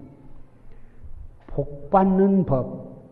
복받는 1.49 2.47
법, 2.47 3.03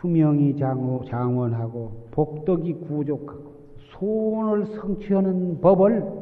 수명이 0.00 0.56
장원하고 0.56 2.08
복덕이 2.12 2.72
구족하고 2.74 3.58
소원을 3.90 4.66
성취하는 4.76 5.60
법을 5.60 6.18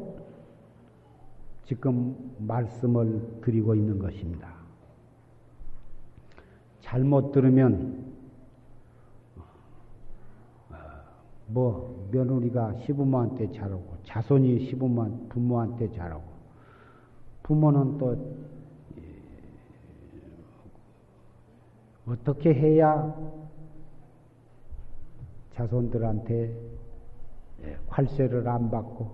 지금 1.66 2.16
말씀을 2.38 3.40
드리고 3.42 3.74
있는 3.74 3.98
것입니다. 3.98 4.54
잘못 6.80 7.32
들으면 7.32 8.04
뭐 11.48 11.95
며느리가 12.10 12.74
시부모한테 12.84 13.52
잘하고 13.52 13.96
자손이 14.04 14.66
시부모 14.66 15.28
부모한테 15.28 15.90
잘하고 15.92 16.22
부모는 17.42 17.98
또 17.98 18.16
어떻게 22.06 22.54
해야 22.54 23.14
자손들한테 25.54 26.54
활세를 27.88 28.46
안 28.46 28.70
받고 28.70 29.10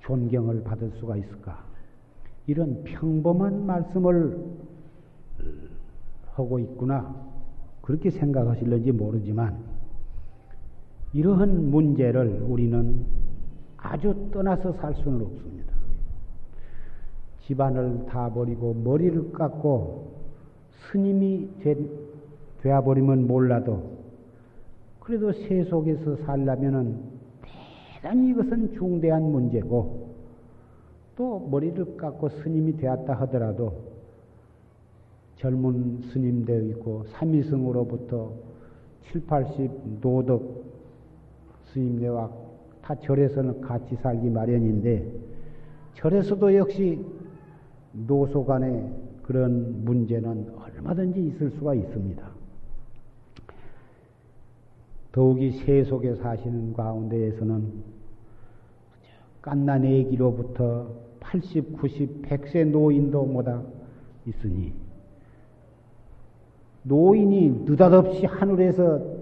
존경을 0.00 0.62
받을 0.62 0.90
수가 0.92 1.16
있을까? 1.16 1.64
이런 2.46 2.84
평범한 2.84 3.66
말씀을 3.66 4.38
하고 6.32 6.58
있구나. 6.60 7.14
그렇게 7.82 8.10
생각하실는지 8.10 8.92
모르지만, 8.92 9.64
이러한 11.16 11.70
문제를 11.70 12.42
우리는 12.46 13.06
아주 13.78 14.14
떠나서 14.34 14.72
살 14.74 14.92
수는 14.96 15.22
없습니다. 15.22 15.72
집안을 17.46 18.04
다 18.06 18.28
버리고 18.28 18.74
머리를 18.74 19.32
깎고 19.32 20.12
스님이 20.90 21.48
되, 21.60 21.74
되어버리면 22.60 23.26
몰라도 23.26 23.96
그래도 25.00 25.32
세속에서 25.32 26.16
살려면은 26.16 26.98
대단히 27.94 28.30
이것은 28.30 28.74
중대한 28.74 29.22
문제고 29.22 30.10
또 31.16 31.48
머리를 31.50 31.96
깎고 31.96 32.28
스님이 32.28 32.76
되었다 32.76 33.14
하더라도 33.20 33.72
젊은 35.36 36.02
스님 36.12 36.44
되어 36.44 36.60
있고 36.60 37.04
삼위승으로부터 37.12 38.32
7, 39.12 39.24
80 39.26 39.70
노덕 40.02 40.65
스님네와 41.72 42.30
다 42.82 42.94
절에서는 42.94 43.60
같이 43.60 43.96
살기 43.96 44.30
마련인데 44.30 45.10
절에서도 45.94 46.54
역시 46.54 47.04
노소 47.92 48.44
간의 48.44 48.92
그런 49.22 49.84
문제는 49.84 50.54
얼마든지 50.56 51.26
있을 51.26 51.50
수가 51.50 51.74
있습니다. 51.74 52.36
더욱이 55.10 55.50
세속에 55.50 56.14
사시는 56.16 56.74
가운데에서는 56.74 57.96
깐난 59.40 59.84
애기로부터 59.84 60.88
80, 61.20 61.78
90, 61.78 62.22
100세 62.22 62.66
노인도 62.66 63.24
뭐다 63.24 63.62
있으니 64.26 64.74
노인이 66.82 67.64
느닷없이 67.64 68.26
하늘에서 68.26 69.15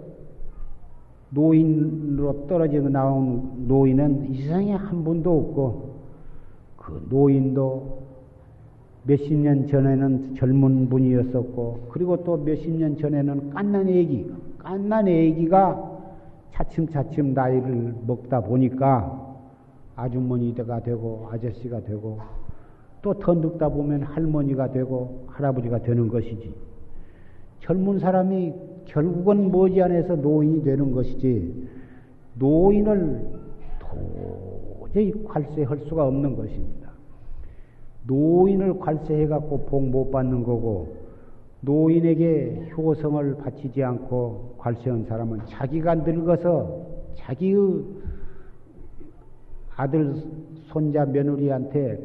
노인으로 1.35 2.47
떨어져 2.47 2.81
나온 2.89 3.67
노인은 3.67 4.33
이 4.33 4.43
세상에 4.43 4.73
한 4.73 5.05
분도 5.05 5.37
없고 5.39 5.95
그 6.77 7.07
노인도 7.11 8.05
몇십 9.05 9.37
년 9.37 9.67
전에는 9.67 10.35
젊은 10.37 10.89
분이었었고 10.89 11.89
그리고 11.91 12.25
또 12.25 12.37
몇십 12.37 12.71
년 12.71 12.97
전에는 12.97 13.51
깐난 13.51 13.89
애기 13.89 14.31
깐난 14.59 15.09
애기가 15.09 15.93
차츰차츰 16.53 17.35
나이를 17.35 17.95
먹다 18.07 18.41
보니까 18.41 19.37
아주머니가 19.97 20.81
되고 20.81 21.29
아저씨가 21.31 21.81
되고 21.81 22.19
또 23.03 23.13
더 23.13 23.35
늙다 23.35 23.69
보면 23.69 24.03
할머니가 24.03 24.73
되고 24.73 25.25
할아버지가 25.27 25.83
되는 25.83 26.09
것이지. 26.09 26.55
젊은 27.61 27.99
사람이 27.99 28.55
결국은 28.87 29.51
머지않아서 29.51 30.17
노인이 30.17 30.63
되는 30.63 30.93
것이지 30.93 31.69
노인을 32.39 33.27
도저히 33.81 35.13
관세할 35.25 35.79
수가 35.89 36.07
없는 36.07 36.37
것입니다. 36.37 36.91
노인을 38.07 38.79
관세해 38.79 39.27
갖고 39.27 39.65
복 39.67 39.83
못 39.83 40.11
받는 40.11 40.43
거고 40.43 40.97
노인에게 41.61 42.71
효성을 42.77 43.37
바치지 43.39 43.83
않고 43.83 44.57
관세한 44.59 45.05
사람은 45.05 45.41
자기가 45.47 45.95
늙어서 45.97 46.87
자기의 47.17 47.85
아들, 49.77 50.15
손자, 50.67 51.05
며느리한테 51.05 51.99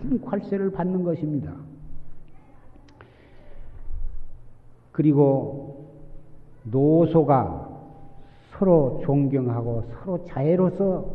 큰 0.00 0.20
관세를 0.22 0.70
받는 0.70 1.04
것입니다. 1.04 1.54
그리고 4.98 5.86
노소가 6.64 7.68
서로 8.50 9.00
존경하고 9.04 9.84
서로 9.92 10.24
자애로서 10.24 11.06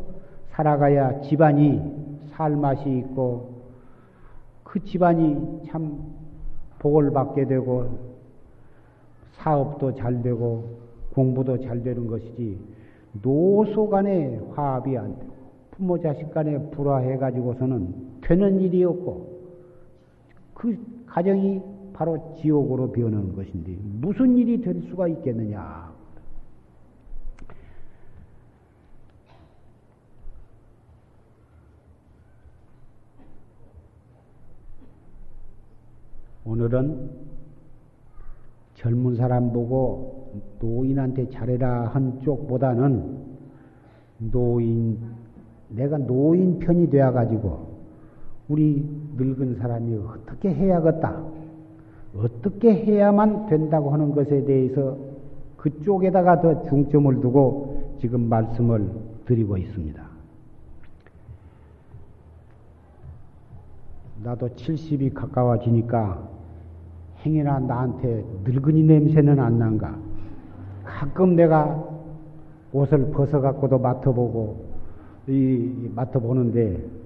살아가야 0.52 1.20
집안이 1.20 1.82
살 2.32 2.56
맛이 2.56 2.90
있고 3.00 3.62
그 4.64 4.82
집안이 4.86 5.68
참 5.68 6.02
복을 6.80 7.12
받게 7.12 7.46
되고 7.46 7.90
사업도 9.34 9.96
잘 9.96 10.22
되고 10.22 10.64
공부도 11.14 11.60
잘 11.60 11.84
되는 11.84 12.08
것이지 12.08 12.58
노소 13.22 13.90
간의 13.90 14.40
화합이 14.56 14.98
안 14.98 15.20
되고 15.20 15.34
부모 15.72 16.00
자식 16.00 16.34
간에 16.34 16.58
불화해 16.70 17.18
가지고서는 17.18 18.22
되는 18.22 18.62
일이 18.62 18.82
없고 18.86 19.28
그 20.54 20.78
가정이 21.06 21.73
바로 21.94 22.36
지옥으로 22.42 22.92
변하는 22.92 23.36
것인데 23.36 23.78
무슨 24.02 24.36
일이 24.38 24.60
될 24.60 24.82
수가 24.90 25.08
있겠느냐? 25.08 25.94
오늘은 36.46 37.10
젊은 38.76 39.16
사람 39.16 39.54
보고 39.54 40.42
노인한테 40.60 41.30
잘해라 41.30 41.88
한 41.88 42.20
쪽보다는 42.22 43.18
노인, 44.32 45.00
내가 45.70 45.98
노인 45.98 46.60
편이 46.60 46.90
되어가지고 46.90 47.74
우리 48.50 48.86
늙은 49.16 49.56
사람이 49.56 49.96
어떻게 49.96 50.54
해야겠다, 50.54 51.24
어떻게 52.18 52.74
해야만 52.74 53.48
된다고 53.48 53.92
하는 53.92 54.14
것에 54.14 54.46
대해서 54.46 54.98
그쪽에다가 55.58 56.42
더 56.42 56.64
중점을 56.64 57.22
두고 57.22 57.98
지금 58.00 58.30
말씀을 58.30 58.90
드리고 59.26 59.58
있습니다. 59.58 60.04
나도 64.24 64.50
70이 64.50 65.14
가까워지니까 65.14 66.30
행여나 67.26 67.60
나한테 67.60 68.24
늙은이 68.44 68.84
냄새는 68.84 69.40
안 69.40 69.58
난가. 69.58 69.98
가끔 70.84 71.36
내가 71.36 71.84
옷을 72.72 73.12
벗어갖고도 73.12 73.80
맡아보고, 73.80 74.66
이, 75.28 75.90
맡아보는데, 75.96 77.03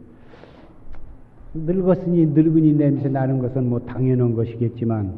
늙었으니 1.54 2.26
늙은이 2.28 2.74
냄새 2.74 3.10
나는 3.10 3.39
것은 3.39 3.70
뭐 3.70 3.80
당연한 3.80 4.36
것이겠지만, 4.36 5.14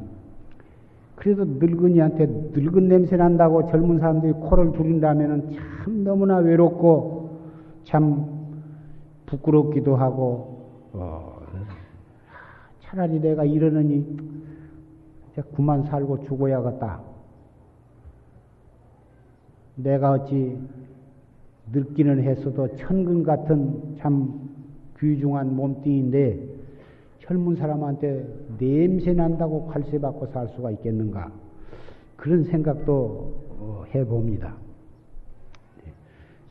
그래도 1.16 1.44
늙은이한테 1.46 2.26
늙은 2.54 2.88
냄새 2.88 3.18
난다고 3.18 3.70
젊은 3.70 4.00
사람들이 4.00 4.34
코를 4.34 4.72
두린다면 4.72 5.52
참 5.84 6.04
너무나 6.04 6.38
외롭고, 6.38 7.40
참 7.84 8.26
부끄럽기도 9.26 9.96
하고, 9.96 10.68
어, 10.94 11.40
차라리 12.82 13.20
내가 13.20 13.46
이러느니 13.46 14.18
그만 15.56 15.84
살고 15.84 16.26
죽어야겠다. 16.26 17.02
내가 19.76 20.12
어찌 20.12 20.58
늙기는 21.72 22.24
했어도 22.24 22.76
천근 22.76 23.24
같은 23.24 23.96
참 24.00 24.50
귀중한 25.00 25.56
몸뚱인데 25.56 26.40
젊은 27.20 27.56
사람한테 27.56 28.26
냄새 28.58 29.14
난다고 29.14 29.68
관세받고 29.68 30.28
살 30.28 30.48
수가 30.50 30.72
있겠는가? 30.72 31.32
그런 32.16 32.44
생각도 32.44 33.34
어, 33.60 33.84
해봅니다. 33.94 34.56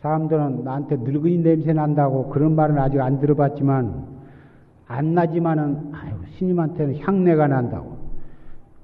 사람들은 0.00 0.62
나한테 0.64 0.96
늙은이 0.96 1.38
냄새 1.38 1.72
난다고 1.72 2.28
그런 2.28 2.54
말은 2.54 2.78
아직 2.78 3.00
안 3.00 3.18
들어봤지만 3.18 4.18
안 4.86 5.14
나지만은 5.14 5.90
아유 5.92 6.14
스님한테는 6.38 6.98
향내가 6.98 7.48
난다고. 7.48 7.98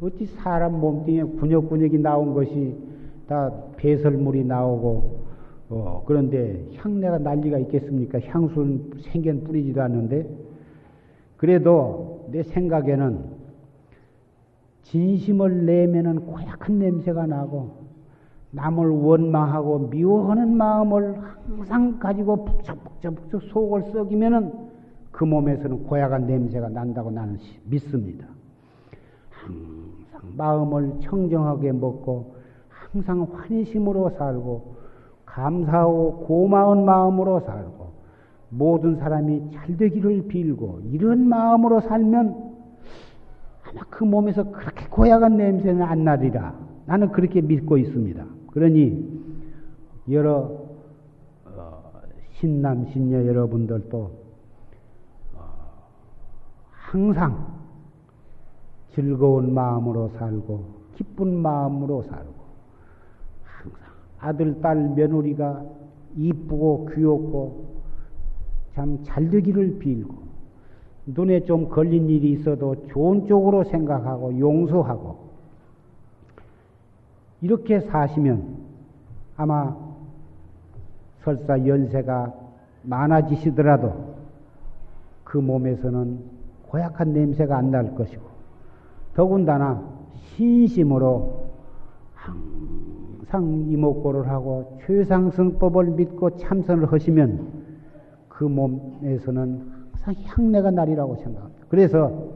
어찌 0.03 0.27
사람 0.27 0.81
몸뚱이에 0.81 1.23
군역군역이 1.23 1.99
나온 1.99 2.35
것이 2.35 2.77
다 3.29 3.51
배설물이 3.77 4.45
나오고 4.45 5.24
어, 5.71 6.03
그런데 6.07 6.67
향내가 6.77 7.19
난리가 7.19 7.59
있겠습니까? 7.59 8.21
향수는 8.21 8.93
생견 9.01 9.45
뿌리지도 9.45 9.83
않는데 9.83 10.29
그래도 11.37 12.27
내 12.31 12.43
생각에는 12.43 13.35
진심을 14.83 15.67
내면은 15.67 16.27
고약한 16.27 16.79
냄새가 16.79 17.27
나고 17.27 17.85
남을 18.51 18.89
원망하고 18.89 19.89
미워하는 19.89 20.57
마음을 20.57 21.19
항상 21.49 21.99
가지고 21.99 22.45
북적북적북적 22.45 23.43
속을 23.43 23.93
썩이면은 23.93 24.53
그 25.11 25.25
몸에서는 25.25 25.85
고약한 25.85 26.27
냄새가 26.27 26.69
난다고 26.69 27.11
나는 27.11 27.39
믿습니다. 27.65 28.27
항상 29.31 30.37
마음을 30.37 31.01
청정하게 31.01 31.73
먹고 31.73 32.35
항상 32.69 33.27
환심으로 33.33 34.11
살고 34.11 34.74
감사하고 35.27 36.25
고마운 36.27 36.85
마음으로 36.85 37.41
살고 37.41 37.93
모든 38.51 38.97
사람이 38.97 39.51
잘 39.53 39.77
되기를 39.77 40.29
빌고 40.29 40.83
이런 40.93 41.29
마음으로 41.29 41.81
살면 41.81 42.55
아마 43.69 43.81
그 43.91 44.05
몸에서 44.05 44.45
그렇게 44.45 44.87
고약한 44.89 45.37
냄새는 45.37 45.83
안 45.83 46.05
나리라. 46.05 46.55
나는 46.87 47.11
그렇게 47.11 47.41
믿고 47.41 47.79
있습니다. 47.79 48.25
그러니 48.53 49.23
여러 50.11 50.51
어, 51.47 51.83
신남 52.35 52.87
신녀 52.93 53.25
여러분들도 53.27 54.11
어, 55.35 55.41
항상 56.71 57.47
즐거운 58.95 59.53
마음으로 59.55 60.11
살고 60.19 60.85
기쁜 60.95 61.35
마음으로 61.37 62.03
살고 62.03 62.44
아들 64.25 64.61
딸 64.63 64.89
며느리가 64.97 65.63
이쁘고 66.17 66.89
귀엽고 66.95 67.75
참 68.75 68.99
잘되기를 69.05 69.79
빌고 69.79 70.15
눈에 71.07 71.41
좀 71.45 71.69
걸린 71.69 72.09
일이 72.09 72.33
있어도 72.33 72.87
좋은 72.89 73.27
쪽으로 73.27 73.65
생각하고 73.65 74.39
용서하고 74.39 75.19
이렇게 77.43 77.81
사시면 77.81 78.57
아마 79.37 79.77
설사 81.23 81.67
연세가 81.67 82.33
많아지시더라도 82.83 84.15
그 85.25 85.37
몸에서는 85.37 86.21
고약한 86.69 87.13
냄새가 87.13 87.57
안 87.59 87.71
날 87.71 87.95
것이고 87.95 88.23
더군다나 89.15 89.83
신심으로 90.15 91.45
항상 92.15 92.84
이목고를 93.43 94.29
하고 94.29 94.79
최상승법을 94.87 95.87
믿고 95.93 96.37
참선을 96.37 96.93
하시면 96.93 97.65
그 98.29 98.45
몸에서는 98.45 99.75
항상 100.05 100.15
향내가 100.25 100.71
나리라고 100.71 101.17
생각합니다. 101.17 101.65
그래서 101.69 102.29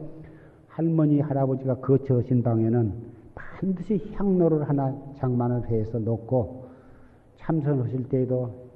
할머니, 0.67 1.19
할아버지가 1.19 1.75
거처하신 1.75 2.41
방에는 2.41 2.93
반드시 3.35 4.11
향로를 4.13 4.67
하나 4.67 4.95
장만을 5.17 5.67
해서 5.67 5.99
놓고 5.99 6.65
참선하실 7.35 8.09
때에도 8.09 8.69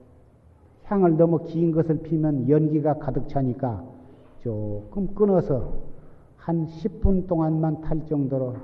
향을 0.84 1.18
너무 1.18 1.44
긴 1.44 1.72
것을 1.72 2.02
피면 2.02 2.50
연기가 2.50 2.94
가득 2.96 3.28
차니까 3.30 3.84
조금 4.42 5.08
끊어서 5.16 5.74
한 6.36 6.68
10분 6.68 7.28
동안만 7.28 7.82
탈 7.82 8.06
정도로 8.06 8.56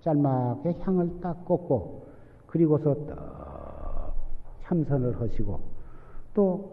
짤막하게 0.00 0.76
향을 0.80 1.20
딱 1.20 1.44
꽂고 1.44 2.07
그리고서 2.58 2.92
떡 3.06 4.14
참선을 4.62 5.20
하시고 5.20 5.60
또 6.34 6.72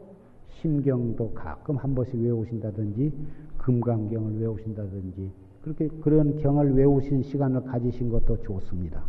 심경도 0.49 1.31
가끔 1.33 1.77
한 1.77 1.93
번씩 1.93 2.15
외우신다든지 2.15 3.13
금강경을 3.59 4.39
외우신다든지 4.41 5.31
그렇게 5.61 5.87
그런 6.01 6.37
경을 6.37 6.73
외우신 6.73 7.21
시간을 7.21 7.65
가지신 7.65 8.09
것도 8.09 8.41
좋습니다. 8.41 9.03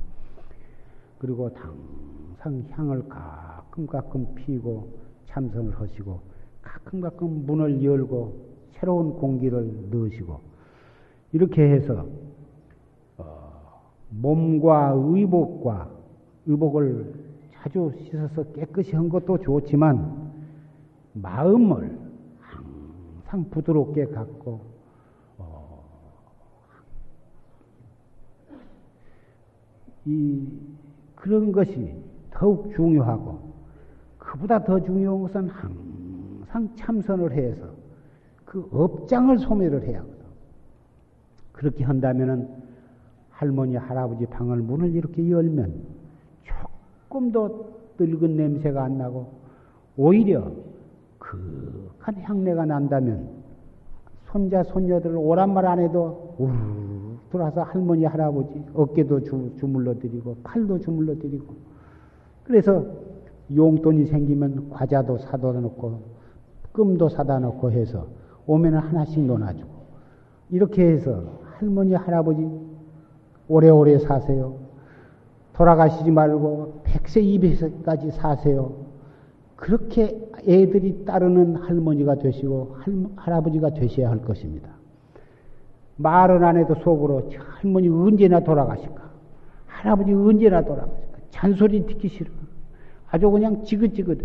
그리고 1.18 1.50
항상 1.56 2.64
향을 2.68 3.08
가끔 3.08 3.86
가끔 3.86 4.34
피고 4.34 4.90
참선을 5.24 5.80
하시고 5.80 6.20
가끔 6.60 7.00
가끔 7.00 7.46
문을 7.46 7.82
열고 7.82 8.34
새로운 8.72 9.14
공기를 9.14 9.88
넣으시고 9.90 10.40
이렇게 11.32 11.62
해서 11.62 12.06
어, 13.16 13.80
몸과 14.10 14.92
의복과 14.94 15.95
의복을 16.47 17.12
자주 17.53 17.92
씻어서 17.99 18.44
깨끗이 18.53 18.94
한 18.94 19.09
것도 19.09 19.38
좋지만 19.38 20.32
마음을 21.14 21.99
항상 22.38 23.51
부드럽게 23.51 24.07
갖고 24.07 24.61
어, 25.38 25.84
이 30.05 30.47
그런 31.14 31.51
것이 31.51 31.94
더욱 32.30 32.72
중요하고 32.74 33.53
그보다 34.18 34.62
더 34.62 34.80
중요한 34.80 35.22
것은 35.22 35.49
항상 35.49 36.76
참선을 36.76 37.32
해서 37.32 37.66
그 38.44 38.68
업장을 38.72 39.36
소멸을 39.38 39.82
해야 39.84 40.01
하거든. 40.01 40.16
그렇게 41.53 41.84
한다면은 41.84 42.49
할머니 43.30 43.76
할아버지 43.76 44.26
방을 44.26 44.59
문을 44.59 44.94
이렇게 44.94 45.28
열면 45.28 45.95
조금도 47.09 47.76
늙은 47.99 48.36
냄새가 48.36 48.84
안 48.84 48.99
나고 48.99 49.26
오히려 49.97 50.51
그한 51.18 52.14
향내가 52.22 52.64
난다면 52.66 53.28
손자 54.26 54.62
손녀들 54.62 55.16
오란 55.16 55.53
말 55.55 55.64
안 55.66 55.78
해도 55.80 56.34
우르 56.38 56.53
들어와서 57.30 57.62
할머니 57.62 58.05
할아버지 58.05 58.64
어깨도 58.74 59.20
주, 59.24 59.53
주물러 59.59 59.99
드리고 59.99 60.36
팔도 60.44 60.80
주물러 60.80 61.14
드리고 61.18 61.55
그래서 62.44 62.84
용돈이 63.55 64.07
생기면 64.07 64.70
과자도 64.70 65.18
사다 65.18 65.53
놓고 65.53 66.01
끔도 66.72 67.09
사다 67.09 67.38
놓고 67.40 67.72
해서 67.72 68.07
오면은 68.47 68.78
하나씩 68.78 69.24
놓아주고 69.24 69.70
이렇게 70.51 70.86
해서 70.86 71.24
할머니 71.59 71.94
할아버지 71.94 72.47
오래오래 73.49 73.99
사세요. 73.99 74.65
돌아가시지 75.57 76.11
말고 76.11 76.82
100세 76.84 77.22
200세까지 77.40 78.12
사세요. 78.12 78.86
그렇게 79.57 80.20
애들이 80.46 81.04
따르는 81.07 81.57
할머니가 81.57 82.16
되시고 82.16 82.76
할아버지가 83.16 83.70
되셔야 83.70 84.11
할 84.11 84.20
것입니다. 84.22 84.68
말은 85.96 86.44
안 86.44 86.59
해도 86.59 86.74
속으로 86.74 87.30
할머니 87.38 87.88
언제나 87.88 88.40
돌아가실까? 88.40 89.11
할아버지 89.66 90.12
언제나 90.12 90.61
돌아가실까? 90.62 91.18
잔소리 91.30 91.86
듣기 91.86 92.09
싫어. 92.09 92.30
아주 93.11 93.30
그냥 93.30 93.64
지긋지긋해. 93.64 94.20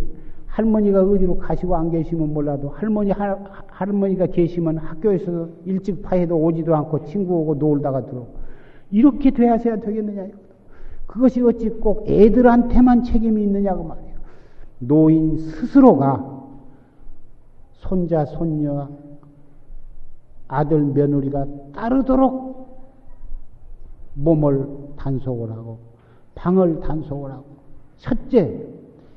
할머니가 0.48 1.02
어디로 1.02 1.38
가시고 1.38 1.78
안 1.78 1.92
계시면 1.92 2.34
몰라도 2.34 2.70
할머니 2.70 3.12
할, 3.12 3.38
할머니가 3.68 4.26
계시면 4.26 4.80
학교에서 4.80 5.48
일찍 5.64 6.02
파해도 6.02 6.38
오지도 6.38 6.76
않고 6.76 7.06
친구 7.06 7.36
오고 7.36 7.56
놀다가 7.56 8.06
들어오고 8.06 8.36
이렇게 8.92 9.32
돼야 9.32 9.58
되겠느냐 9.58 10.28
그것이 11.12 11.42
어찌 11.42 11.68
꼭 11.68 12.06
애들한테만 12.08 13.04
책임이 13.04 13.44
있느냐고 13.44 13.84
말이에요. 13.84 14.16
노인 14.80 15.38
스스로가 15.38 16.26
손자 17.74 18.24
손녀 18.24 18.90
아들 20.48 20.80
며느리가 20.80 21.46
따르도록 21.74 22.96
몸을 24.14 24.68
단속을 24.96 25.52
하고 25.52 25.80
방을 26.36 26.80
단속을 26.80 27.30
하고 27.30 27.46
첫째 27.98 28.66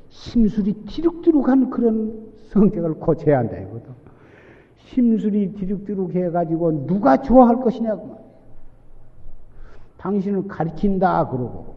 심술이 0.09 0.73
디룩디룩한 0.85 1.69
그런 1.69 2.29
성격을 2.49 2.95
고쳐야 2.95 3.39
한다 3.39 3.57
이거든. 3.57 3.93
심술이 4.87 5.53
디룩디룩 5.53 6.13
해 6.13 6.29
가지고 6.29 6.85
누가 6.85 7.21
좋아할 7.21 7.61
것이냐고. 7.61 8.17
당신을 9.97 10.47
가리킨다 10.49 11.27
그러고 11.29 11.74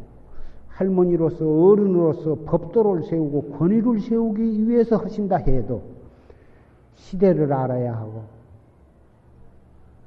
할머니로서 0.78 1.44
어른으로서 1.44 2.36
법도를 2.44 3.02
세우고 3.02 3.58
권위를 3.58 4.00
세우기 4.00 4.68
위해서 4.68 4.96
하신다 4.96 5.38
해도 5.38 5.82
시대를 6.94 7.52
알아야 7.52 7.96
하고 7.96 8.22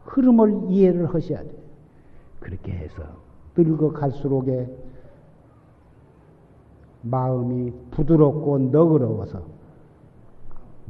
흐름을 0.06 0.72
이해를 0.72 1.14
하셔야 1.14 1.44
돼. 1.44 1.52
그렇게 2.40 2.72
해서 2.72 3.04
늙어갈수록에 3.58 4.70
마음이 7.02 7.74
부드럽고 7.92 8.58
너그러워서 8.58 9.42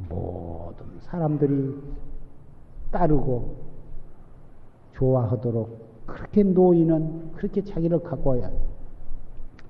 모든 0.08 0.86
사람들이 1.00 1.74
따르고 2.92 3.56
좋아하도록 4.92 6.06
그렇게 6.06 6.44
노인은 6.44 7.32
그렇게 7.32 7.64
자기를 7.64 8.00
갖고 8.04 8.30
와야 8.30 8.48
돼. 8.48 8.71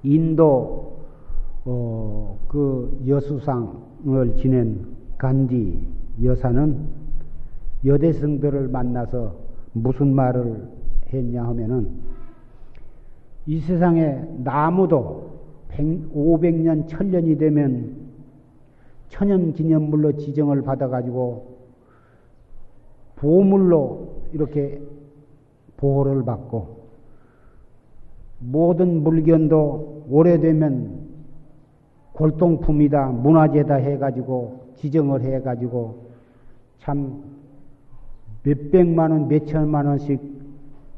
인도 0.03 0.97
어, 1.65 2.39
그 2.49 3.03
여수상을 3.07 4.37
지낸 4.37 4.87
간디 5.19 5.79
여사는 6.23 7.03
여대생들을 7.85 8.69
만나서 8.69 9.37
무슨 9.73 10.15
말을 10.15 10.69
했냐 11.13 11.45
하면은 11.45 11.91
이 13.47 13.61
세상에 13.61 14.23
나무도 14.39 15.33
100, 15.69 16.15
500년, 16.15 16.87
1000년이 16.87 17.39
되면 17.39 17.97
천연 19.09 19.53
기념물로 19.53 20.17
지정을 20.17 20.63
받아가지고 20.63 21.53
보물로 23.17 24.23
이렇게 24.33 24.81
보호를 25.77 26.25
받고 26.25 26.83
모든 28.39 29.03
물건도 29.03 29.92
오래되면 30.09 31.13
골동품이다, 32.13 33.07
문화재다 33.07 33.77
해가지고 33.77 34.73
지정을 34.77 35.23
해가지고 35.23 36.07
참 36.79 37.23
몇백만 38.43 39.11
원, 39.11 39.29
몇천만 39.29 39.87
원씩 39.87 40.21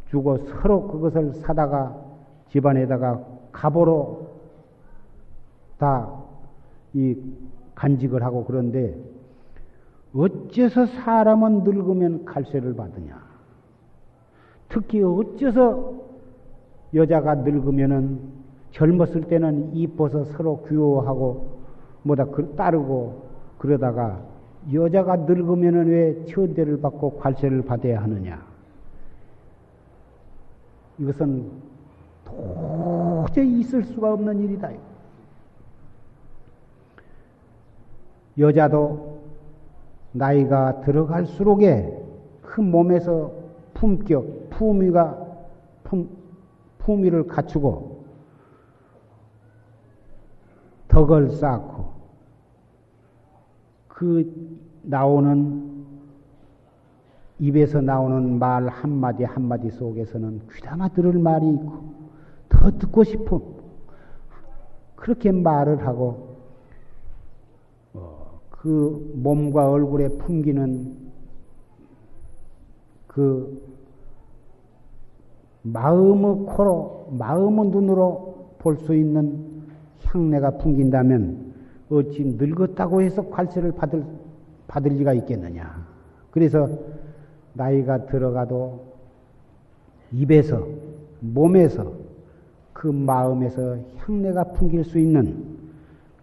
주고 0.06 0.38
서로 0.38 0.88
그것을 0.88 1.34
사다가 1.34 1.96
집안에다가 2.48 3.24
갑으로 3.52 4.28
다 5.78 6.24
이 6.94 7.16
간직을 7.74 8.22
하고 8.22 8.44
그런데 8.44 8.96
어째서 10.14 10.86
사람은 10.86 11.64
늙으면 11.64 12.24
칼세를 12.24 12.74
받느냐? 12.76 13.20
특히 14.68 15.02
어째서 15.02 15.92
여자가 16.94 17.34
늙으면은 17.34 18.20
젊었을 18.74 19.22
때는 19.22 19.74
이뻐서 19.74 20.24
서로 20.24 20.64
귀여워하고 20.68 21.58
뭐다 22.02 22.26
그 22.26 22.54
따르고 22.56 23.22
그러다가 23.58 24.20
여자가 24.72 25.16
늙으면은 25.16 25.86
왜 25.86 26.24
천대를 26.26 26.80
받고 26.80 27.18
관세를 27.18 27.62
받아야 27.62 28.02
하느냐? 28.02 28.44
이것은 30.98 31.50
도저히 32.24 33.60
있을 33.60 33.84
수가 33.84 34.14
없는 34.14 34.40
일이다. 34.40 34.70
여자도 38.38 39.20
나이가 40.12 40.80
들어갈수록에 40.80 42.02
그 42.42 42.60
몸에서 42.60 43.32
품격, 43.74 44.50
품위가 44.50 45.26
품, 45.84 46.08
품위를 46.78 47.28
갖추고 47.28 47.93
덕을 50.94 51.30
쌓고 51.30 51.86
그 53.88 54.60
나오는 54.82 55.84
입에서 57.40 57.80
나오는 57.80 58.38
말 58.38 58.68
한마디 58.68 59.24
한마디 59.24 59.70
속에서는 59.70 60.42
귀담아 60.52 60.90
들을 60.90 61.18
말이 61.18 61.50
있고 61.50 61.82
더 62.48 62.70
듣고 62.78 63.02
싶은 63.02 63.40
그렇게 64.94 65.32
말을 65.32 65.84
하고 65.84 66.36
어, 67.94 68.40
그 68.48 69.12
몸과 69.16 69.68
얼굴에 69.68 70.08
풍기는 70.18 70.96
그 73.08 73.60
마음의 75.62 76.46
코로 76.46 77.08
마음의 77.18 77.70
눈으로 77.70 78.34
볼 78.58 78.76
수 78.76 78.94
있는 78.94 79.53
향내가 80.14 80.52
풍긴다면 80.52 81.52
어찌 81.90 82.24
늙었다고 82.24 83.02
해서 83.02 83.28
관세를 83.28 83.72
받을 83.72 84.04
받을 84.66 84.92
리가 84.92 85.12
있겠느냐. 85.14 85.86
그래서 86.30 86.68
나이가 87.52 88.06
들어가도 88.06 88.94
입에서 90.12 90.66
몸에서 91.20 91.92
그 92.72 92.88
마음에서 92.88 93.78
향내가 93.98 94.44
풍길 94.52 94.84
수 94.84 94.98
있는 94.98 95.44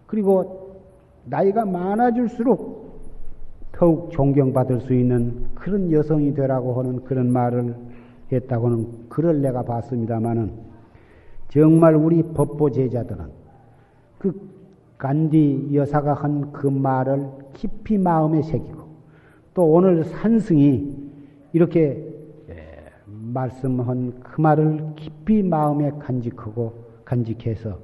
그리고 0.06 0.80
나이가 1.24 1.64
많아질수록 1.64 2.82
더욱 3.72 4.10
존경받을 4.10 4.80
수 4.80 4.92
있는 4.94 5.46
그런 5.54 5.90
여성이 5.90 6.34
되라고 6.34 6.74
하는 6.74 7.04
그런 7.04 7.32
말을 7.32 7.74
했다고는 8.30 9.08
글을 9.08 9.40
내가 9.40 9.62
봤습니다마는 9.62 10.52
정말 11.48 11.94
우리 11.94 12.22
법보 12.22 12.70
제자들은 12.70 13.41
그 14.22 14.50
간디 14.98 15.70
여사가 15.74 16.14
한 16.14 16.52
그 16.52 16.68
말을 16.68 17.28
깊이 17.54 17.98
마음에 17.98 18.40
새기고 18.40 18.86
또 19.52 19.64
오늘 19.64 20.04
산승이 20.04 20.96
이렇게 21.52 22.08
예, 22.48 22.92
말씀한 23.04 24.20
그 24.20 24.40
말을 24.40 24.94
깊이 24.94 25.42
마음에 25.42 25.90
간직하고 25.98 26.72
간직해서 27.04 27.78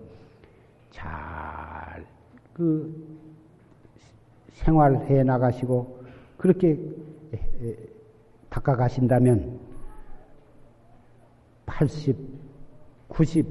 잘 0.90 2.06
그 2.52 2.92
생활해 4.52 5.22
나가시고 5.22 6.02
그렇게 6.36 6.76
닦아 8.48 8.74
가신다면 8.74 9.60
80, 11.66 12.16
90, 13.08 13.46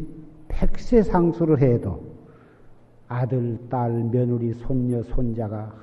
100세 0.50 1.04
상수를 1.04 1.62
해도 1.62 2.04
아들, 3.08 3.58
딸, 3.70 3.92
며느리, 3.92 4.54
손녀, 4.54 5.02
손자가 5.04 5.74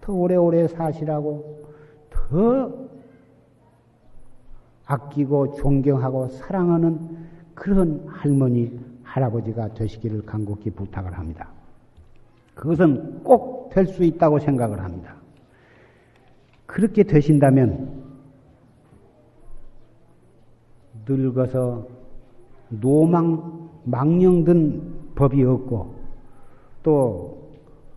더 0.00 0.12
오래오래 0.12 0.68
사시라고 0.68 1.64
더 2.10 2.72
아끼고 4.86 5.54
존경하고 5.54 6.28
사랑하는 6.28 6.98
그런 7.54 8.04
할머니, 8.08 8.78
할아버지가 9.02 9.74
되시기를 9.74 10.22
간곡히 10.26 10.70
부탁을 10.70 11.16
합니다. 11.16 11.48
그것은 12.54 13.22
꼭 13.22 13.64
될 13.74 13.86
수 13.88 14.04
있다고 14.04 14.38
생각을 14.38 14.80
합니다. 14.84 15.16
그렇게 16.66 17.02
되신다면 17.02 18.04
늙어서 21.06 21.86
노망, 22.68 23.68
망령든 23.84 25.14
법이 25.16 25.42
없고 25.42 26.03
또 26.84 27.50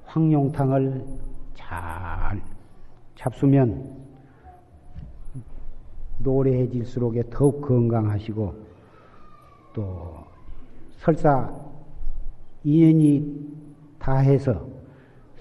황룡탕을 0.06 1.06
잘 1.54 2.42
잡수면 3.16 3.94
노래해질수록에 6.20 7.24
더욱 7.30 7.62
건강하시고 7.62 8.56
또 9.74 10.16
설사 11.00 11.54
인연이 12.64 13.46
다해서 14.00 14.66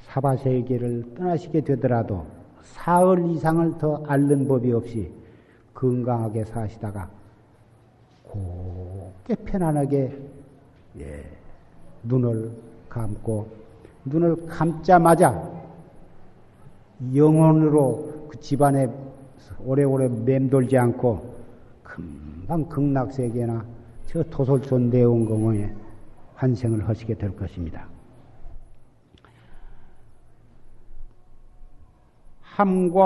사바세계를 0.02 1.14
떠나시게 1.14 1.60
되더라도 1.62 2.26
사흘 2.62 3.30
이상을 3.30 3.78
더 3.78 4.02
앓는 4.06 4.48
법이 4.48 4.72
없이 4.72 5.10
건강하게 5.72 6.44
사시다가 6.44 7.08
곱게 8.24 9.36
편안하게 9.36 10.20
예, 10.98 11.24
눈을 12.02 12.65
감고 12.96 13.46
눈을 14.06 14.46
감자마자 14.46 15.48
영혼으로 17.14 18.28
그 18.28 18.40
집안에 18.40 18.88
오래오래 19.64 20.08
맴돌지 20.08 20.78
않고 20.78 21.36
금방 21.82 22.66
극락세계나 22.68 23.64
저 24.06 24.22
도솔촌 24.24 24.90
대원공원에 24.90 25.74
환생을 26.34 26.88
하시게 26.88 27.14
될 27.14 27.36
것입니다. 27.36 27.86
함과 32.42 32.96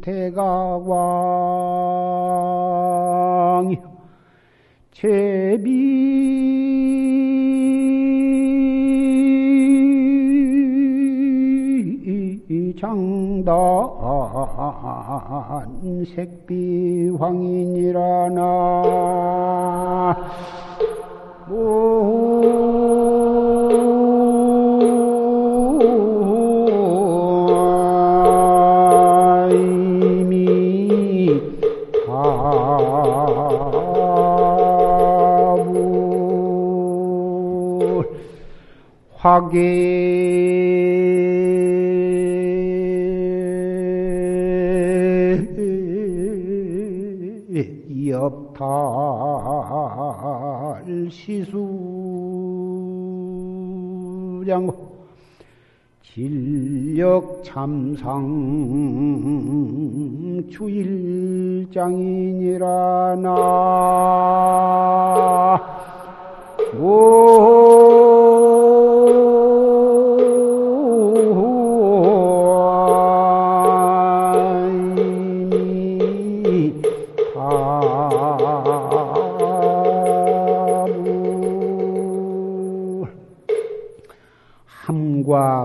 대가왕 0.00 0.86
제비 4.92 5.92
장단 12.80 13.52
색비 16.16 17.10
황인이라나 17.20 18.40
화계. 39.22 39.62
옆탈 48.08 48.64
시수량 51.08 51.62
진력 56.02 57.44
참상 57.44 58.02
주일장인이라 60.50 61.86
나. 63.22 64.42
함 66.72 67.81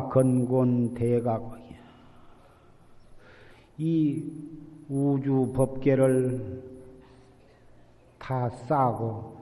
건곤 0.10 0.94
대각이야. 0.94 1.78
이 3.78 4.24
우주 4.90 5.52
법계를 5.56 6.64
다 8.18 8.50
싸고 8.50 9.36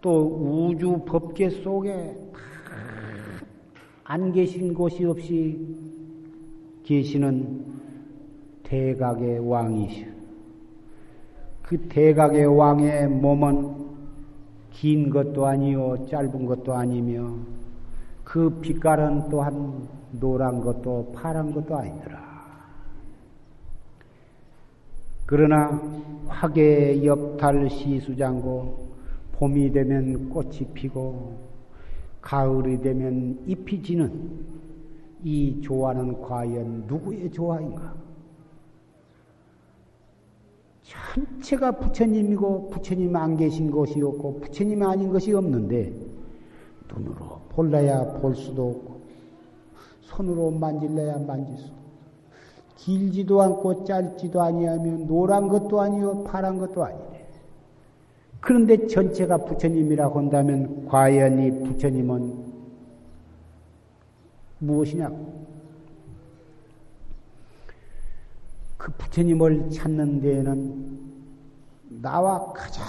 또 0.00 0.68
우주 0.68 1.02
법계 1.06 1.50
속에 1.50 2.16
안 4.04 4.32
계신 4.32 4.74
곳이 4.74 5.04
없이 5.04 5.58
계시는 6.82 7.64
대각의 8.64 9.38
왕이시오. 9.48 10.08
그 11.62 11.78
대각의 11.88 12.46
왕의 12.46 13.08
몸은 13.08 13.90
긴 14.70 15.10
것도 15.10 15.46
아니요, 15.46 16.06
짧은 16.08 16.46
것도 16.46 16.72
아니며, 16.72 17.36
그 18.24 18.50
빛깔은 18.60 19.28
또한 19.28 19.86
노란 20.12 20.60
것도 20.60 21.12
파란 21.12 21.52
것도 21.52 21.76
아니더라. 21.76 22.30
그러나 25.26 25.80
화계 26.26 27.04
옆달 27.04 27.70
시수장고 27.70 28.88
봄이 29.32 29.70
되면 29.72 30.28
꽃이 30.28 30.66
피고 30.74 31.38
가을이 32.20 32.80
되면 32.80 33.38
잎이 33.46 33.82
지는 33.82 34.44
이 35.22 35.60
조화는 35.60 36.20
과연 36.20 36.84
누구의 36.86 37.30
조화인가? 37.30 37.94
전체가 40.82 41.70
부처님이고 41.72 42.70
부처님 42.70 43.14
안 43.14 43.36
계신 43.36 43.70
것이 43.70 44.02
없고 44.02 44.40
부처님 44.40 44.82
아닌 44.82 45.10
것이 45.10 45.32
없는데 45.32 45.92
눈으로 46.92 47.40
볼래야 47.50 48.02
볼 48.20 48.34
수도 48.34 48.70
없고 48.70 48.89
손으로 50.10 50.50
만질래야 50.50 51.18
만질 51.18 51.56
수도 51.56 51.72
없고 51.72 51.80
길지도 52.76 53.42
않고 53.42 53.84
짧지도 53.84 54.40
아니하면 54.40 55.06
노란 55.06 55.48
것도 55.48 55.80
아니요 55.80 56.24
파란 56.24 56.58
것도 56.58 56.84
아니네. 56.84 57.26
그런데 58.40 58.86
전체가 58.86 59.44
부처님이라고 59.44 60.18
한다면 60.18 60.86
과연 60.86 61.42
이 61.42 61.50
부처님은 61.64 62.50
무엇이냐고? 64.58 65.46
그 68.78 68.92
부처님을 68.92 69.70
찾는 69.70 70.20
데에는 70.22 71.00
나와 72.00 72.50
가장 72.54 72.82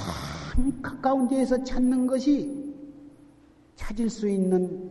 가까운 0.82 1.28
데에서 1.28 1.62
찾는 1.66 2.08
것이 2.08 2.74
찾을 3.76 4.10
수 4.10 4.30
있는 4.30 4.91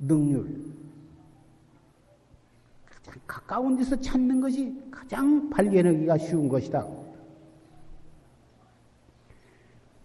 능률. 0.00 0.70
가까운 3.26 3.76
데서 3.76 4.00
찾는 4.00 4.40
것이 4.40 4.74
가장 4.90 5.48
발견하기가 5.50 6.18
쉬운 6.18 6.48
것이다. 6.48 6.86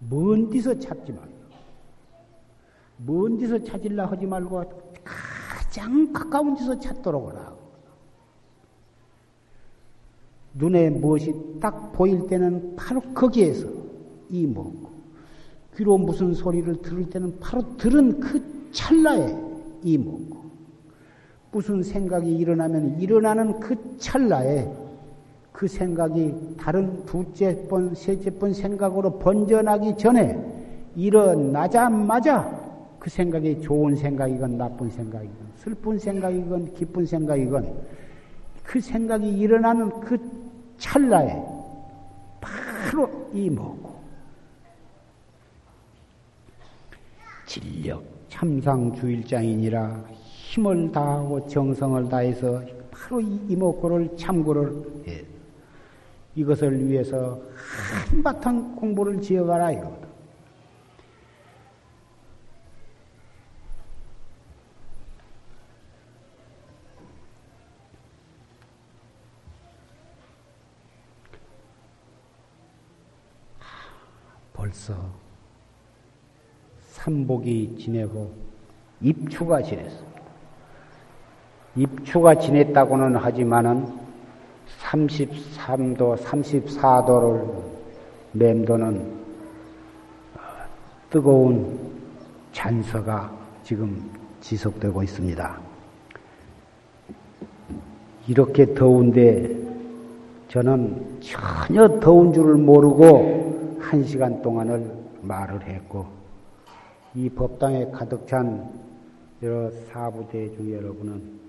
먼 0.10 0.50
데서 0.50 0.78
찾지 0.80 1.12
말고. 1.12 1.36
먼 2.98 3.38
데서 3.38 3.64
찾으려 3.64 4.06
하지 4.06 4.26
말고 4.26 4.64
가장 5.04 6.12
가까운 6.14 6.56
데서 6.56 6.80
찾도록 6.80 7.30
하라. 7.30 7.56
눈에 10.54 10.89
무엇이 10.89 11.34
딱 11.60 11.91
보일 11.91 12.28
때는 12.28 12.76
바로 12.76 13.02
거기에서 13.14 13.68
이 14.30 14.48
먹고 14.48 14.89
귀로 15.76 15.98
무슨 15.98 16.34
소리를 16.34 16.82
들을 16.82 17.10
때는 17.10 17.39
바로 17.39 17.76
들은 17.76 18.20
그 18.20 18.72
찰나에 18.72 19.55
이먹고? 19.86 20.45
무슨 21.51 21.81
생각이 21.81 22.29
일어나면 22.38 22.99
일어나는 22.99 23.59
그 23.59 23.97
찰나에 23.97 24.67
그 25.53 25.67
생각이 25.69 26.55
다른 26.59 27.05
두째 27.05 27.65
번, 27.69 27.95
셋째 27.95 28.29
번 28.31 28.53
생각으로 28.53 29.17
번져나기 29.19 29.95
전에 29.97 30.38
일어나자마자 30.97 32.65
그 32.99 33.09
생각이 33.09 33.61
좋은 33.61 33.95
생각이건 33.95 34.57
나쁜 34.57 34.89
생각이건 34.89 35.36
슬픈 35.55 35.97
생각이건 35.97 36.73
기쁜 36.73 37.05
생각이건 37.05 37.73
그 38.63 38.81
생각이 38.81 39.29
일어나는 39.29 39.89
그 40.01 40.17
찰나에 40.77 41.41
바로 42.41 43.09
이먹고? 43.33 43.95
진력 47.45 48.14
참상주일장이니라 48.36 50.03
힘을 50.11 50.91
다하고 50.91 51.47
정성을 51.47 52.09
다해서 52.09 52.61
바로 52.91 53.21
이목구를 53.21 54.17
참고를 54.17 55.03
해. 55.07 55.23
이것을 56.36 56.86
위해서 56.86 57.39
한바탕 58.09 58.75
공부를 58.75 59.21
지어가라 59.21 59.71
이거다. 59.71 60.05
벌써 74.51 74.93
삼복이 77.06 77.78
지내고 77.78 78.32
입추가 78.99 79.62
지냈습니다. 79.62 80.22
입추가 81.76 82.34
지냈다고는 82.34 83.16
하지만은 83.18 83.88
33도, 84.82 86.18
34도를 86.18 87.47
맴도는 88.32 89.14
뜨거운 91.12 91.78
잔서가 92.51 93.32
지금 93.62 94.10
지속되고 94.41 95.03
있습니다. 95.03 95.60
이렇게 98.28 98.74
더운데 98.74 99.56
저는 100.47 101.20
전혀 101.20 101.99
더운 101.99 102.34
줄을 102.34 102.56
모르고 102.56 103.78
한 103.80 104.03
시간 104.03 104.41
동안을 104.41 104.91
말을 105.22 105.62
했고 105.68 106.24
이 107.16 107.30
법당에 107.30 107.91
가득 107.91 108.28
찬 108.28 108.70
여러 109.41 109.72
사부대 109.86 110.53
중 110.53 110.74
여러분은 110.74 111.39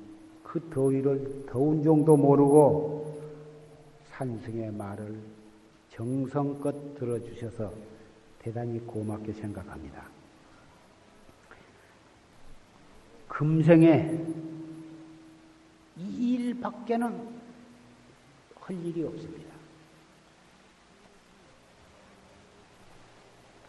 그 0.45 0.61
더위를 0.71 1.45
더운 1.49 1.83
정도 1.83 2.17
모르고 2.17 3.21
산승의 4.12 4.71
말을 4.73 5.19
정성껏 5.91 6.95
들어주셔서 6.95 7.73
대단히 8.39 8.79
고맙게 8.87 9.33
생각합니다. 9.33 10.07
금생에 13.27 14.25
이 15.97 16.35
일밖에는 16.35 17.29
할 18.55 18.85
일이 18.85 19.03
없습니다. 19.05 19.55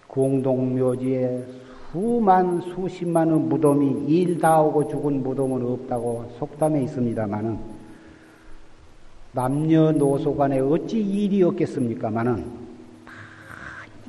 공동묘지에 0.08 1.67
수만 1.92 2.62
수십만의 2.62 3.40
무덤이 3.40 4.06
일 4.08 4.40
다 4.40 4.62
오고 4.62 4.90
죽은 4.90 5.24
무덤은 5.24 5.64
없다고 5.64 6.32
속담에 6.38 6.84
있습니다마는 6.84 7.58
남녀노소 9.32 10.36
간에 10.36 10.60
어찌 10.60 11.00
일이 11.00 11.44
없겠습니까마는 11.44 12.68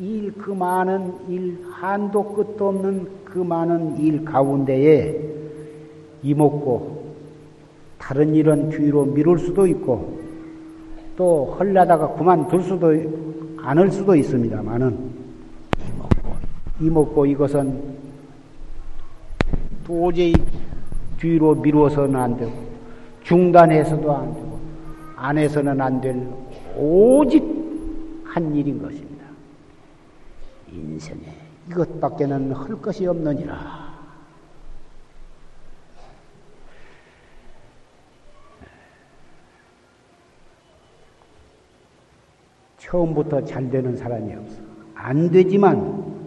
일, 0.00 0.32
그 0.34 0.50
많은 0.52 1.12
일, 1.28 1.58
한도 1.70 2.22
끝도 2.32 2.68
없는 2.68 3.08
그 3.24 3.38
많은 3.38 3.98
일 3.98 4.24
가운데에 4.24 5.20
이먹고 6.22 7.14
다른 7.98 8.34
일은 8.34 8.70
뒤로 8.70 9.04
미룰 9.04 9.38
수도 9.38 9.66
있고 9.66 10.18
또 11.16 11.56
헐려다가 11.58 12.14
그만둘 12.14 12.62
수도 12.62 12.92
않을 13.56 13.90
수도 13.90 14.14
있습니다만은 14.14 15.07
이먹고 16.80 17.26
이것은 17.26 17.98
도저히 19.84 20.32
뒤로 21.18 21.54
미루어서는 21.54 22.16
안 22.16 22.36
되고 22.36 22.52
중단해서도 23.22 24.14
안 24.14 24.34
되고 24.34 24.60
안 25.16 25.38
해서는 25.38 25.80
안 25.80 26.00
될 26.00 26.16
오직 26.76 27.42
한 28.24 28.54
일인 28.54 28.80
것입니다. 28.80 29.24
인생에 30.70 31.22
이것밖에는 31.70 32.52
할 32.52 32.80
것이 32.80 33.06
없느니라. 33.06 33.88
처음부터 42.78 43.44
잘 43.44 43.68
되는 43.70 43.96
사람이 43.96 44.34
없어. 44.34 44.60
안 44.94 45.30
되지만 45.30 46.17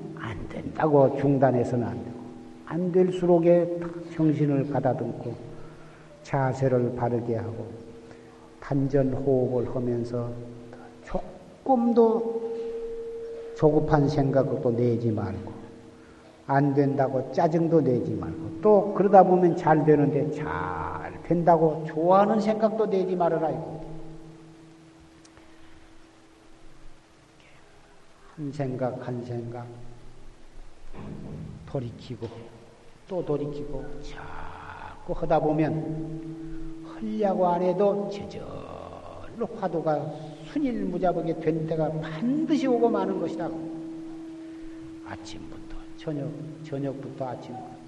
된다고 0.81 1.15
중단해서는 1.17 1.87
안 1.87 2.03
되고 2.03 2.19
안 2.65 2.91
될수록에 2.91 3.79
정신을 4.15 4.71
가다듬고 4.71 5.31
자세를 6.23 6.95
바르게 6.95 7.35
하고 7.35 7.67
단전 8.59 9.13
호흡을 9.13 9.75
하면서 9.75 10.31
조금도 11.03 12.51
조급한 13.55 14.09
생각도 14.09 14.75
내지 14.75 15.11
말고 15.11 15.51
안 16.47 16.73
된다고 16.73 17.31
짜증도 17.31 17.81
내지 17.81 18.13
말고 18.15 18.61
또 18.61 18.93
그러다 18.95 19.21
보면 19.23 19.55
잘 19.55 19.85
되는데 19.85 20.31
잘 20.31 21.21
된다고 21.23 21.83
좋아하는 21.85 22.39
생각도 22.39 22.89
내지 22.89 23.15
말아라 23.15 23.49
한 28.35 28.51
생각 28.51 29.07
한 29.07 29.23
생각 29.23 29.67
돌이키고 31.65 32.27
또 33.07 33.25
돌이키고 33.25 34.01
자꾸 34.01 35.13
하다 35.13 35.39
보면 35.39 36.85
헐려고 36.85 37.47
안 37.47 37.61
해도 37.61 38.09
제절로 38.11 39.47
화두가 39.59 40.13
순일무잡하게 40.51 41.39
된 41.39 41.67
때가 41.67 41.91
반드시 41.99 42.67
오고 42.67 42.89
마는 42.89 43.19
것이다. 43.19 43.49
아침부터 45.07 45.77
저녁, 45.97 46.29
저녁부터 46.63 47.27
아침까지 47.27 47.81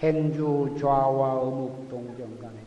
행주 0.00 0.74
좌와 0.80 1.34
어묵 1.40 1.88
동정 1.88 2.38
간에 2.38 2.58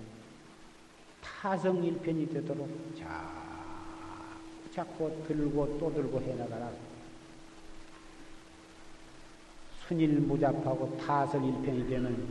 타성일편이 1.22 2.30
되도록 2.30 2.70
자꾸 2.98 3.44
자꾸 4.72 5.12
들고 5.28 5.78
또 5.80 5.94
들고 5.94 6.20
해나가라. 6.22 6.72
순일무잡하고 9.88 10.98
타설일편이 10.98 11.88
되면 11.90 12.28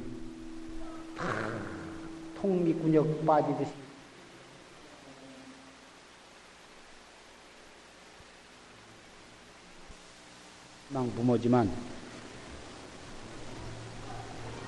통미군역 2.40 3.24
빠지듯이 3.24 3.72
망부모지만 10.88 11.70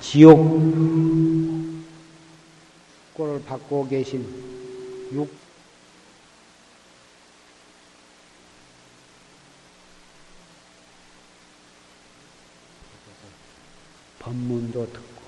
지옥 0.00 0.38
꼴을 3.14 3.42
받고 3.44 3.88
계신 3.88 4.24
육 5.12 5.43
법문도 14.24 14.86
듣고 14.86 15.22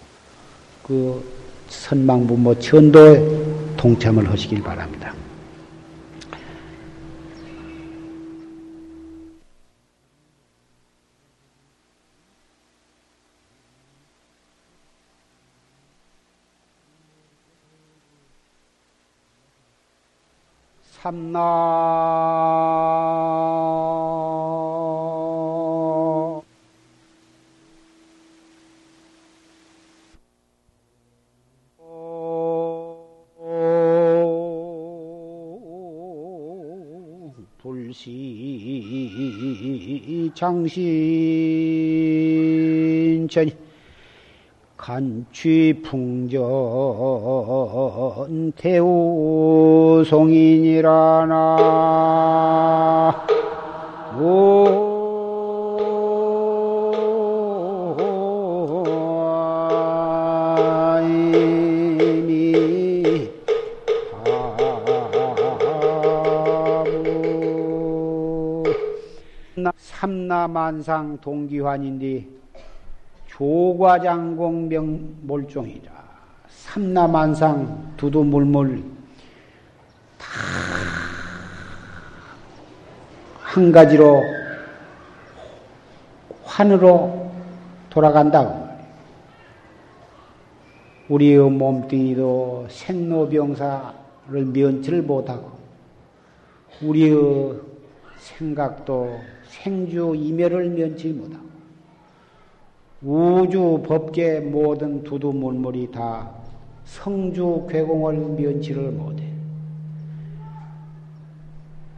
그 0.83 1.23
선망부모 1.69 2.59
천도에 2.59 3.77
동참을 3.77 4.31
하시길 4.31 4.63
바랍니다. 4.63 5.13
삼나 21.03 21.37
장신천이 40.37 40.77
간취풍전 44.77 46.43
태우송인이라나 48.57 50.07
삼나만상 69.77 71.19
동기환인데 71.21 72.27
조과장공 73.27 74.69
명 74.69 75.15
몰종이라 75.23 75.93
삼나만상 76.49 77.95
두두물물 77.97 78.83
다 80.19 80.87
한 83.57 83.73
가지로 83.73 84.23
환으로 86.45 87.33
돌아간다. 87.89 88.67
우리의 91.09 91.39
몸뚱이도 91.51 92.67
생로병사를 92.69 94.45
면치를 94.53 95.01
못하고 95.01 95.53
우리의 96.83 97.59
생각도 98.19 99.19
생주 99.49 100.15
이멸을 100.17 100.71
면치 100.71 101.13
못하고 101.13 101.47
우주 103.03 103.83
법계 103.87 104.41
모든 104.41 105.03
두두 105.05 105.33
물물이 105.33 105.91
다 105.91 106.31
성주 106.85 107.67
괴공을 107.69 108.15
면치를 108.41 108.93
못해. 108.93 109.25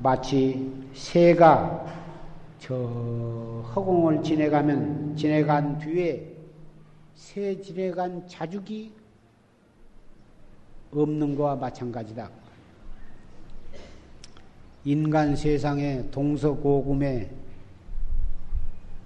마치 0.03 0.73
새가 0.95 1.87
저 2.59 2.75
허공을 3.75 4.23
지내가면 4.23 5.17
지내간 5.17 5.79
뒤에 5.79 6.35
세질에 7.15 7.91
간 7.93 8.27
자죽이 8.27 8.93
없는 10.93 11.37
거와 11.37 11.57
마찬가지다. 11.57 12.31
인간 14.89 15.37
세상에 15.37 16.11
동서고금에 16.11 17.31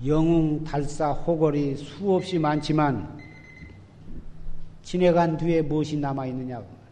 영웅, 0.06 0.62
달사, 0.62 1.10
호걸이 1.10 1.74
수없이 1.74 2.38
많지만 2.38 3.18
지내간 4.84 5.36
뒤에 5.36 5.60
무엇이 5.62 5.96
남아있느냐고 5.96 6.66
말이에요. 6.66 6.82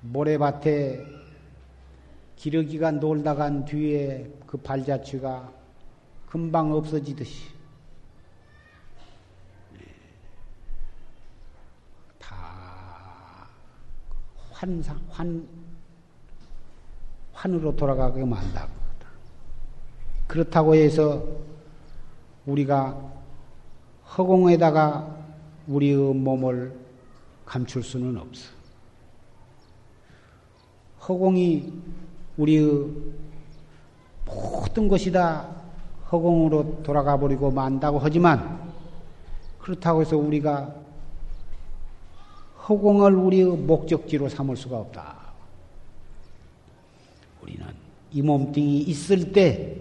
모래밭에 0.00 1.06
기러기가 2.34 2.90
놀다 2.90 3.36
간 3.36 3.64
뒤에 3.64 4.28
그 4.44 4.56
발자취가 4.56 5.52
금방 6.26 6.72
없어지듯이 6.72 7.44
다 12.18 13.46
환상, 14.50 15.00
환, 15.10 15.57
환으로 17.38 17.76
돌아가게 17.76 18.24
만다. 18.24 18.66
그렇다고 20.26 20.74
해서 20.74 21.22
우리가 22.46 23.00
허공에다가 24.16 25.16
우리의 25.68 26.14
몸을 26.14 26.76
감출 27.46 27.84
수는 27.84 28.18
없어. 28.18 28.50
허공이 31.06 31.72
우리의 32.36 32.90
모든 34.26 34.88
것이 34.88 35.12
다 35.12 35.48
허공으로 36.10 36.82
돌아가 36.82 37.16
버리고 37.16 37.50
만다고 37.52 38.00
하지만 38.00 38.72
그렇다고 39.60 40.00
해서 40.00 40.16
우리가 40.16 40.74
허공을 42.68 43.14
우리의 43.14 43.44
목적지로 43.56 44.28
삼을 44.28 44.56
수가 44.56 44.78
없다. 44.78 45.27
우리는 47.42 47.66
이 48.12 48.22
몸뚱이 48.22 48.78
있을 48.80 49.32
때 49.32 49.76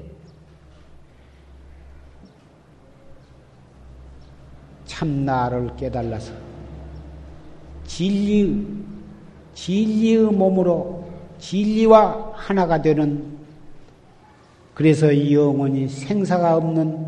참나를 4.85 5.75
깨달아서 5.75 6.33
진리, 7.85 8.65
진리의 9.53 10.31
몸으로 10.31 11.07
진리와 11.39 12.33
하나가 12.35 12.81
되는 12.81 13.37
그래서 14.73 15.07
영원히 15.31 15.87
생사가 15.87 16.55
없는 16.57 17.07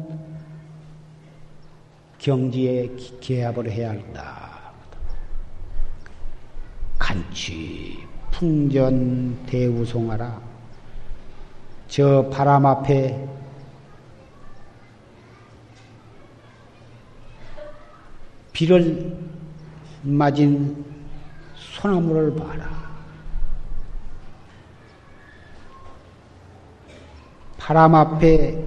경지에 2.18 2.90
개합을 3.22 3.70
해야 3.70 3.92
한다. 3.92 4.50
간취 6.98 8.09
풍전 8.40 9.46
대우송하라. 9.48 10.42
저 11.90 12.30
바람 12.30 12.66
앞에 12.66 13.28
비를 18.54 19.18
맞은 20.04 20.86
소나무를 21.54 22.34
봐라. 22.34 22.70
바람 27.58 27.94
앞에 27.94 28.64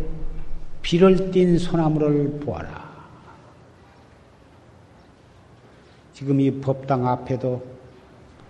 비를 0.82 1.30
띤 1.30 1.56
소나무를 1.56 2.40
보아라. 2.40 2.92
지금 6.12 6.38
이 6.42 6.60
법당 6.60 7.08
앞에도 7.08 7.64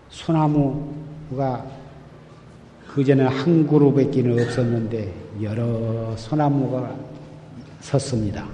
소나무 0.08 1.11
가 1.36 1.64
그전에 2.94 3.24
한 3.24 3.66
그루밖에 3.66 4.20
없었는데 4.28 5.12
여러 5.42 6.14
소나무가 6.16 6.94
섰습니다. 7.80 8.46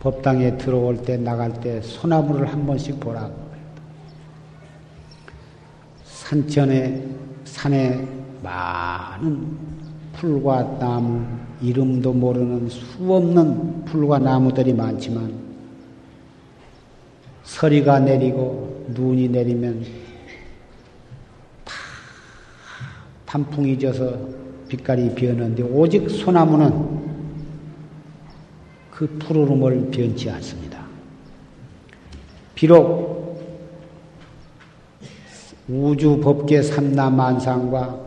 법당에 0.00 0.56
들어올 0.56 0.96
때 1.02 1.16
나갈 1.16 1.52
때 1.60 1.80
소나무를 1.82 2.46
한 2.46 2.66
번씩 2.66 3.00
보라고. 3.00 3.34
산천에 6.04 7.04
산에 7.44 8.06
많은 8.42 9.56
풀과 10.12 10.78
나무 10.78 11.24
이름도 11.60 12.12
모르는 12.12 12.68
수없는 12.68 13.84
풀과 13.84 14.18
나무들이 14.18 14.72
많지만 14.72 15.32
서리가 17.44 18.00
내리고 18.00 18.86
눈이 18.88 19.28
내리면 19.28 19.84
다 21.64 21.74
단풍이 23.26 23.78
져서 23.78 24.16
빛깔이 24.68 25.14
변하는데 25.14 25.62
오직 25.64 26.08
소나무는 26.08 27.06
그 28.90 29.06
푸르름을 29.18 29.90
변치 29.90 30.30
않습니다. 30.30 30.84
비록 32.54 33.16
우주 35.68 36.20
법계 36.20 36.62
삼나 36.62 37.10
만상과 37.10 38.06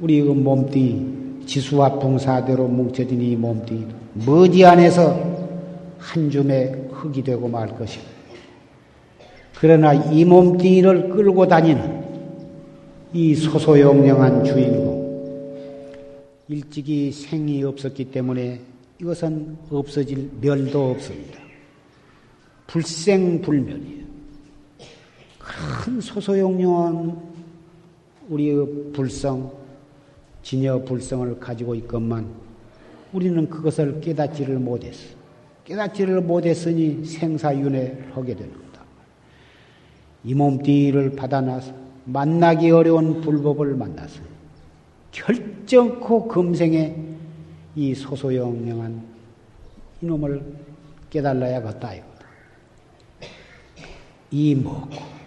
우리 0.00 0.22
그 0.22 0.30
몸뚱이 0.30 1.46
지수와 1.46 1.98
붕사대로 1.98 2.66
뭉쳐진 2.66 3.20
이 3.20 3.36
몸뚱이 3.36 3.86
머지 4.26 4.64
안에서 4.64 5.38
한 5.98 6.30
줌의 6.30 6.88
흙이 6.90 7.22
되고 7.22 7.48
말 7.48 7.76
것이고 7.76 8.04
그러나 9.60 9.92
이 9.92 10.24
몸뚱이를 10.24 11.10
끌고 11.10 11.46
다니는 11.46 11.97
이 13.14 13.34
소소영령한 13.34 14.44
주인공 14.44 14.98
일찍이 16.46 17.10
생이 17.10 17.64
없었기 17.64 18.10
때문에 18.10 18.60
이것은 19.00 19.56
없어질 19.70 20.30
멸도 20.40 20.90
없습니다. 20.90 21.38
불생불멸이에요. 22.66 24.04
큰 25.38 26.00
소소영령한 26.02 27.18
우리의 28.28 28.92
불성, 28.92 29.52
진여 30.42 30.84
불성을 30.84 31.40
가지고 31.40 31.74
있건만 31.74 32.26
우리는 33.14 33.48
그것을 33.48 34.02
깨닫지를 34.02 34.58
못했어. 34.58 35.16
깨닫지를 35.64 36.20
못했으니 36.20 37.06
생사윤회를 37.06 38.10
하게 38.12 38.34
되는 38.34 38.52
거다. 38.52 38.84
이 40.24 40.34
몸띠를 40.34 41.12
받아나서 41.12 41.87
만나기 42.04 42.70
어려운 42.70 43.20
불법을 43.20 43.74
만나서 43.74 44.20
결정코 45.12 46.28
금생에 46.28 46.96
이 47.74 47.94
소소영령한 47.94 49.02
이놈을 50.02 50.42
깨달아야겠다 51.10 51.94
이거다. 51.94 52.26
이 54.30 54.54
먹고 54.54 55.17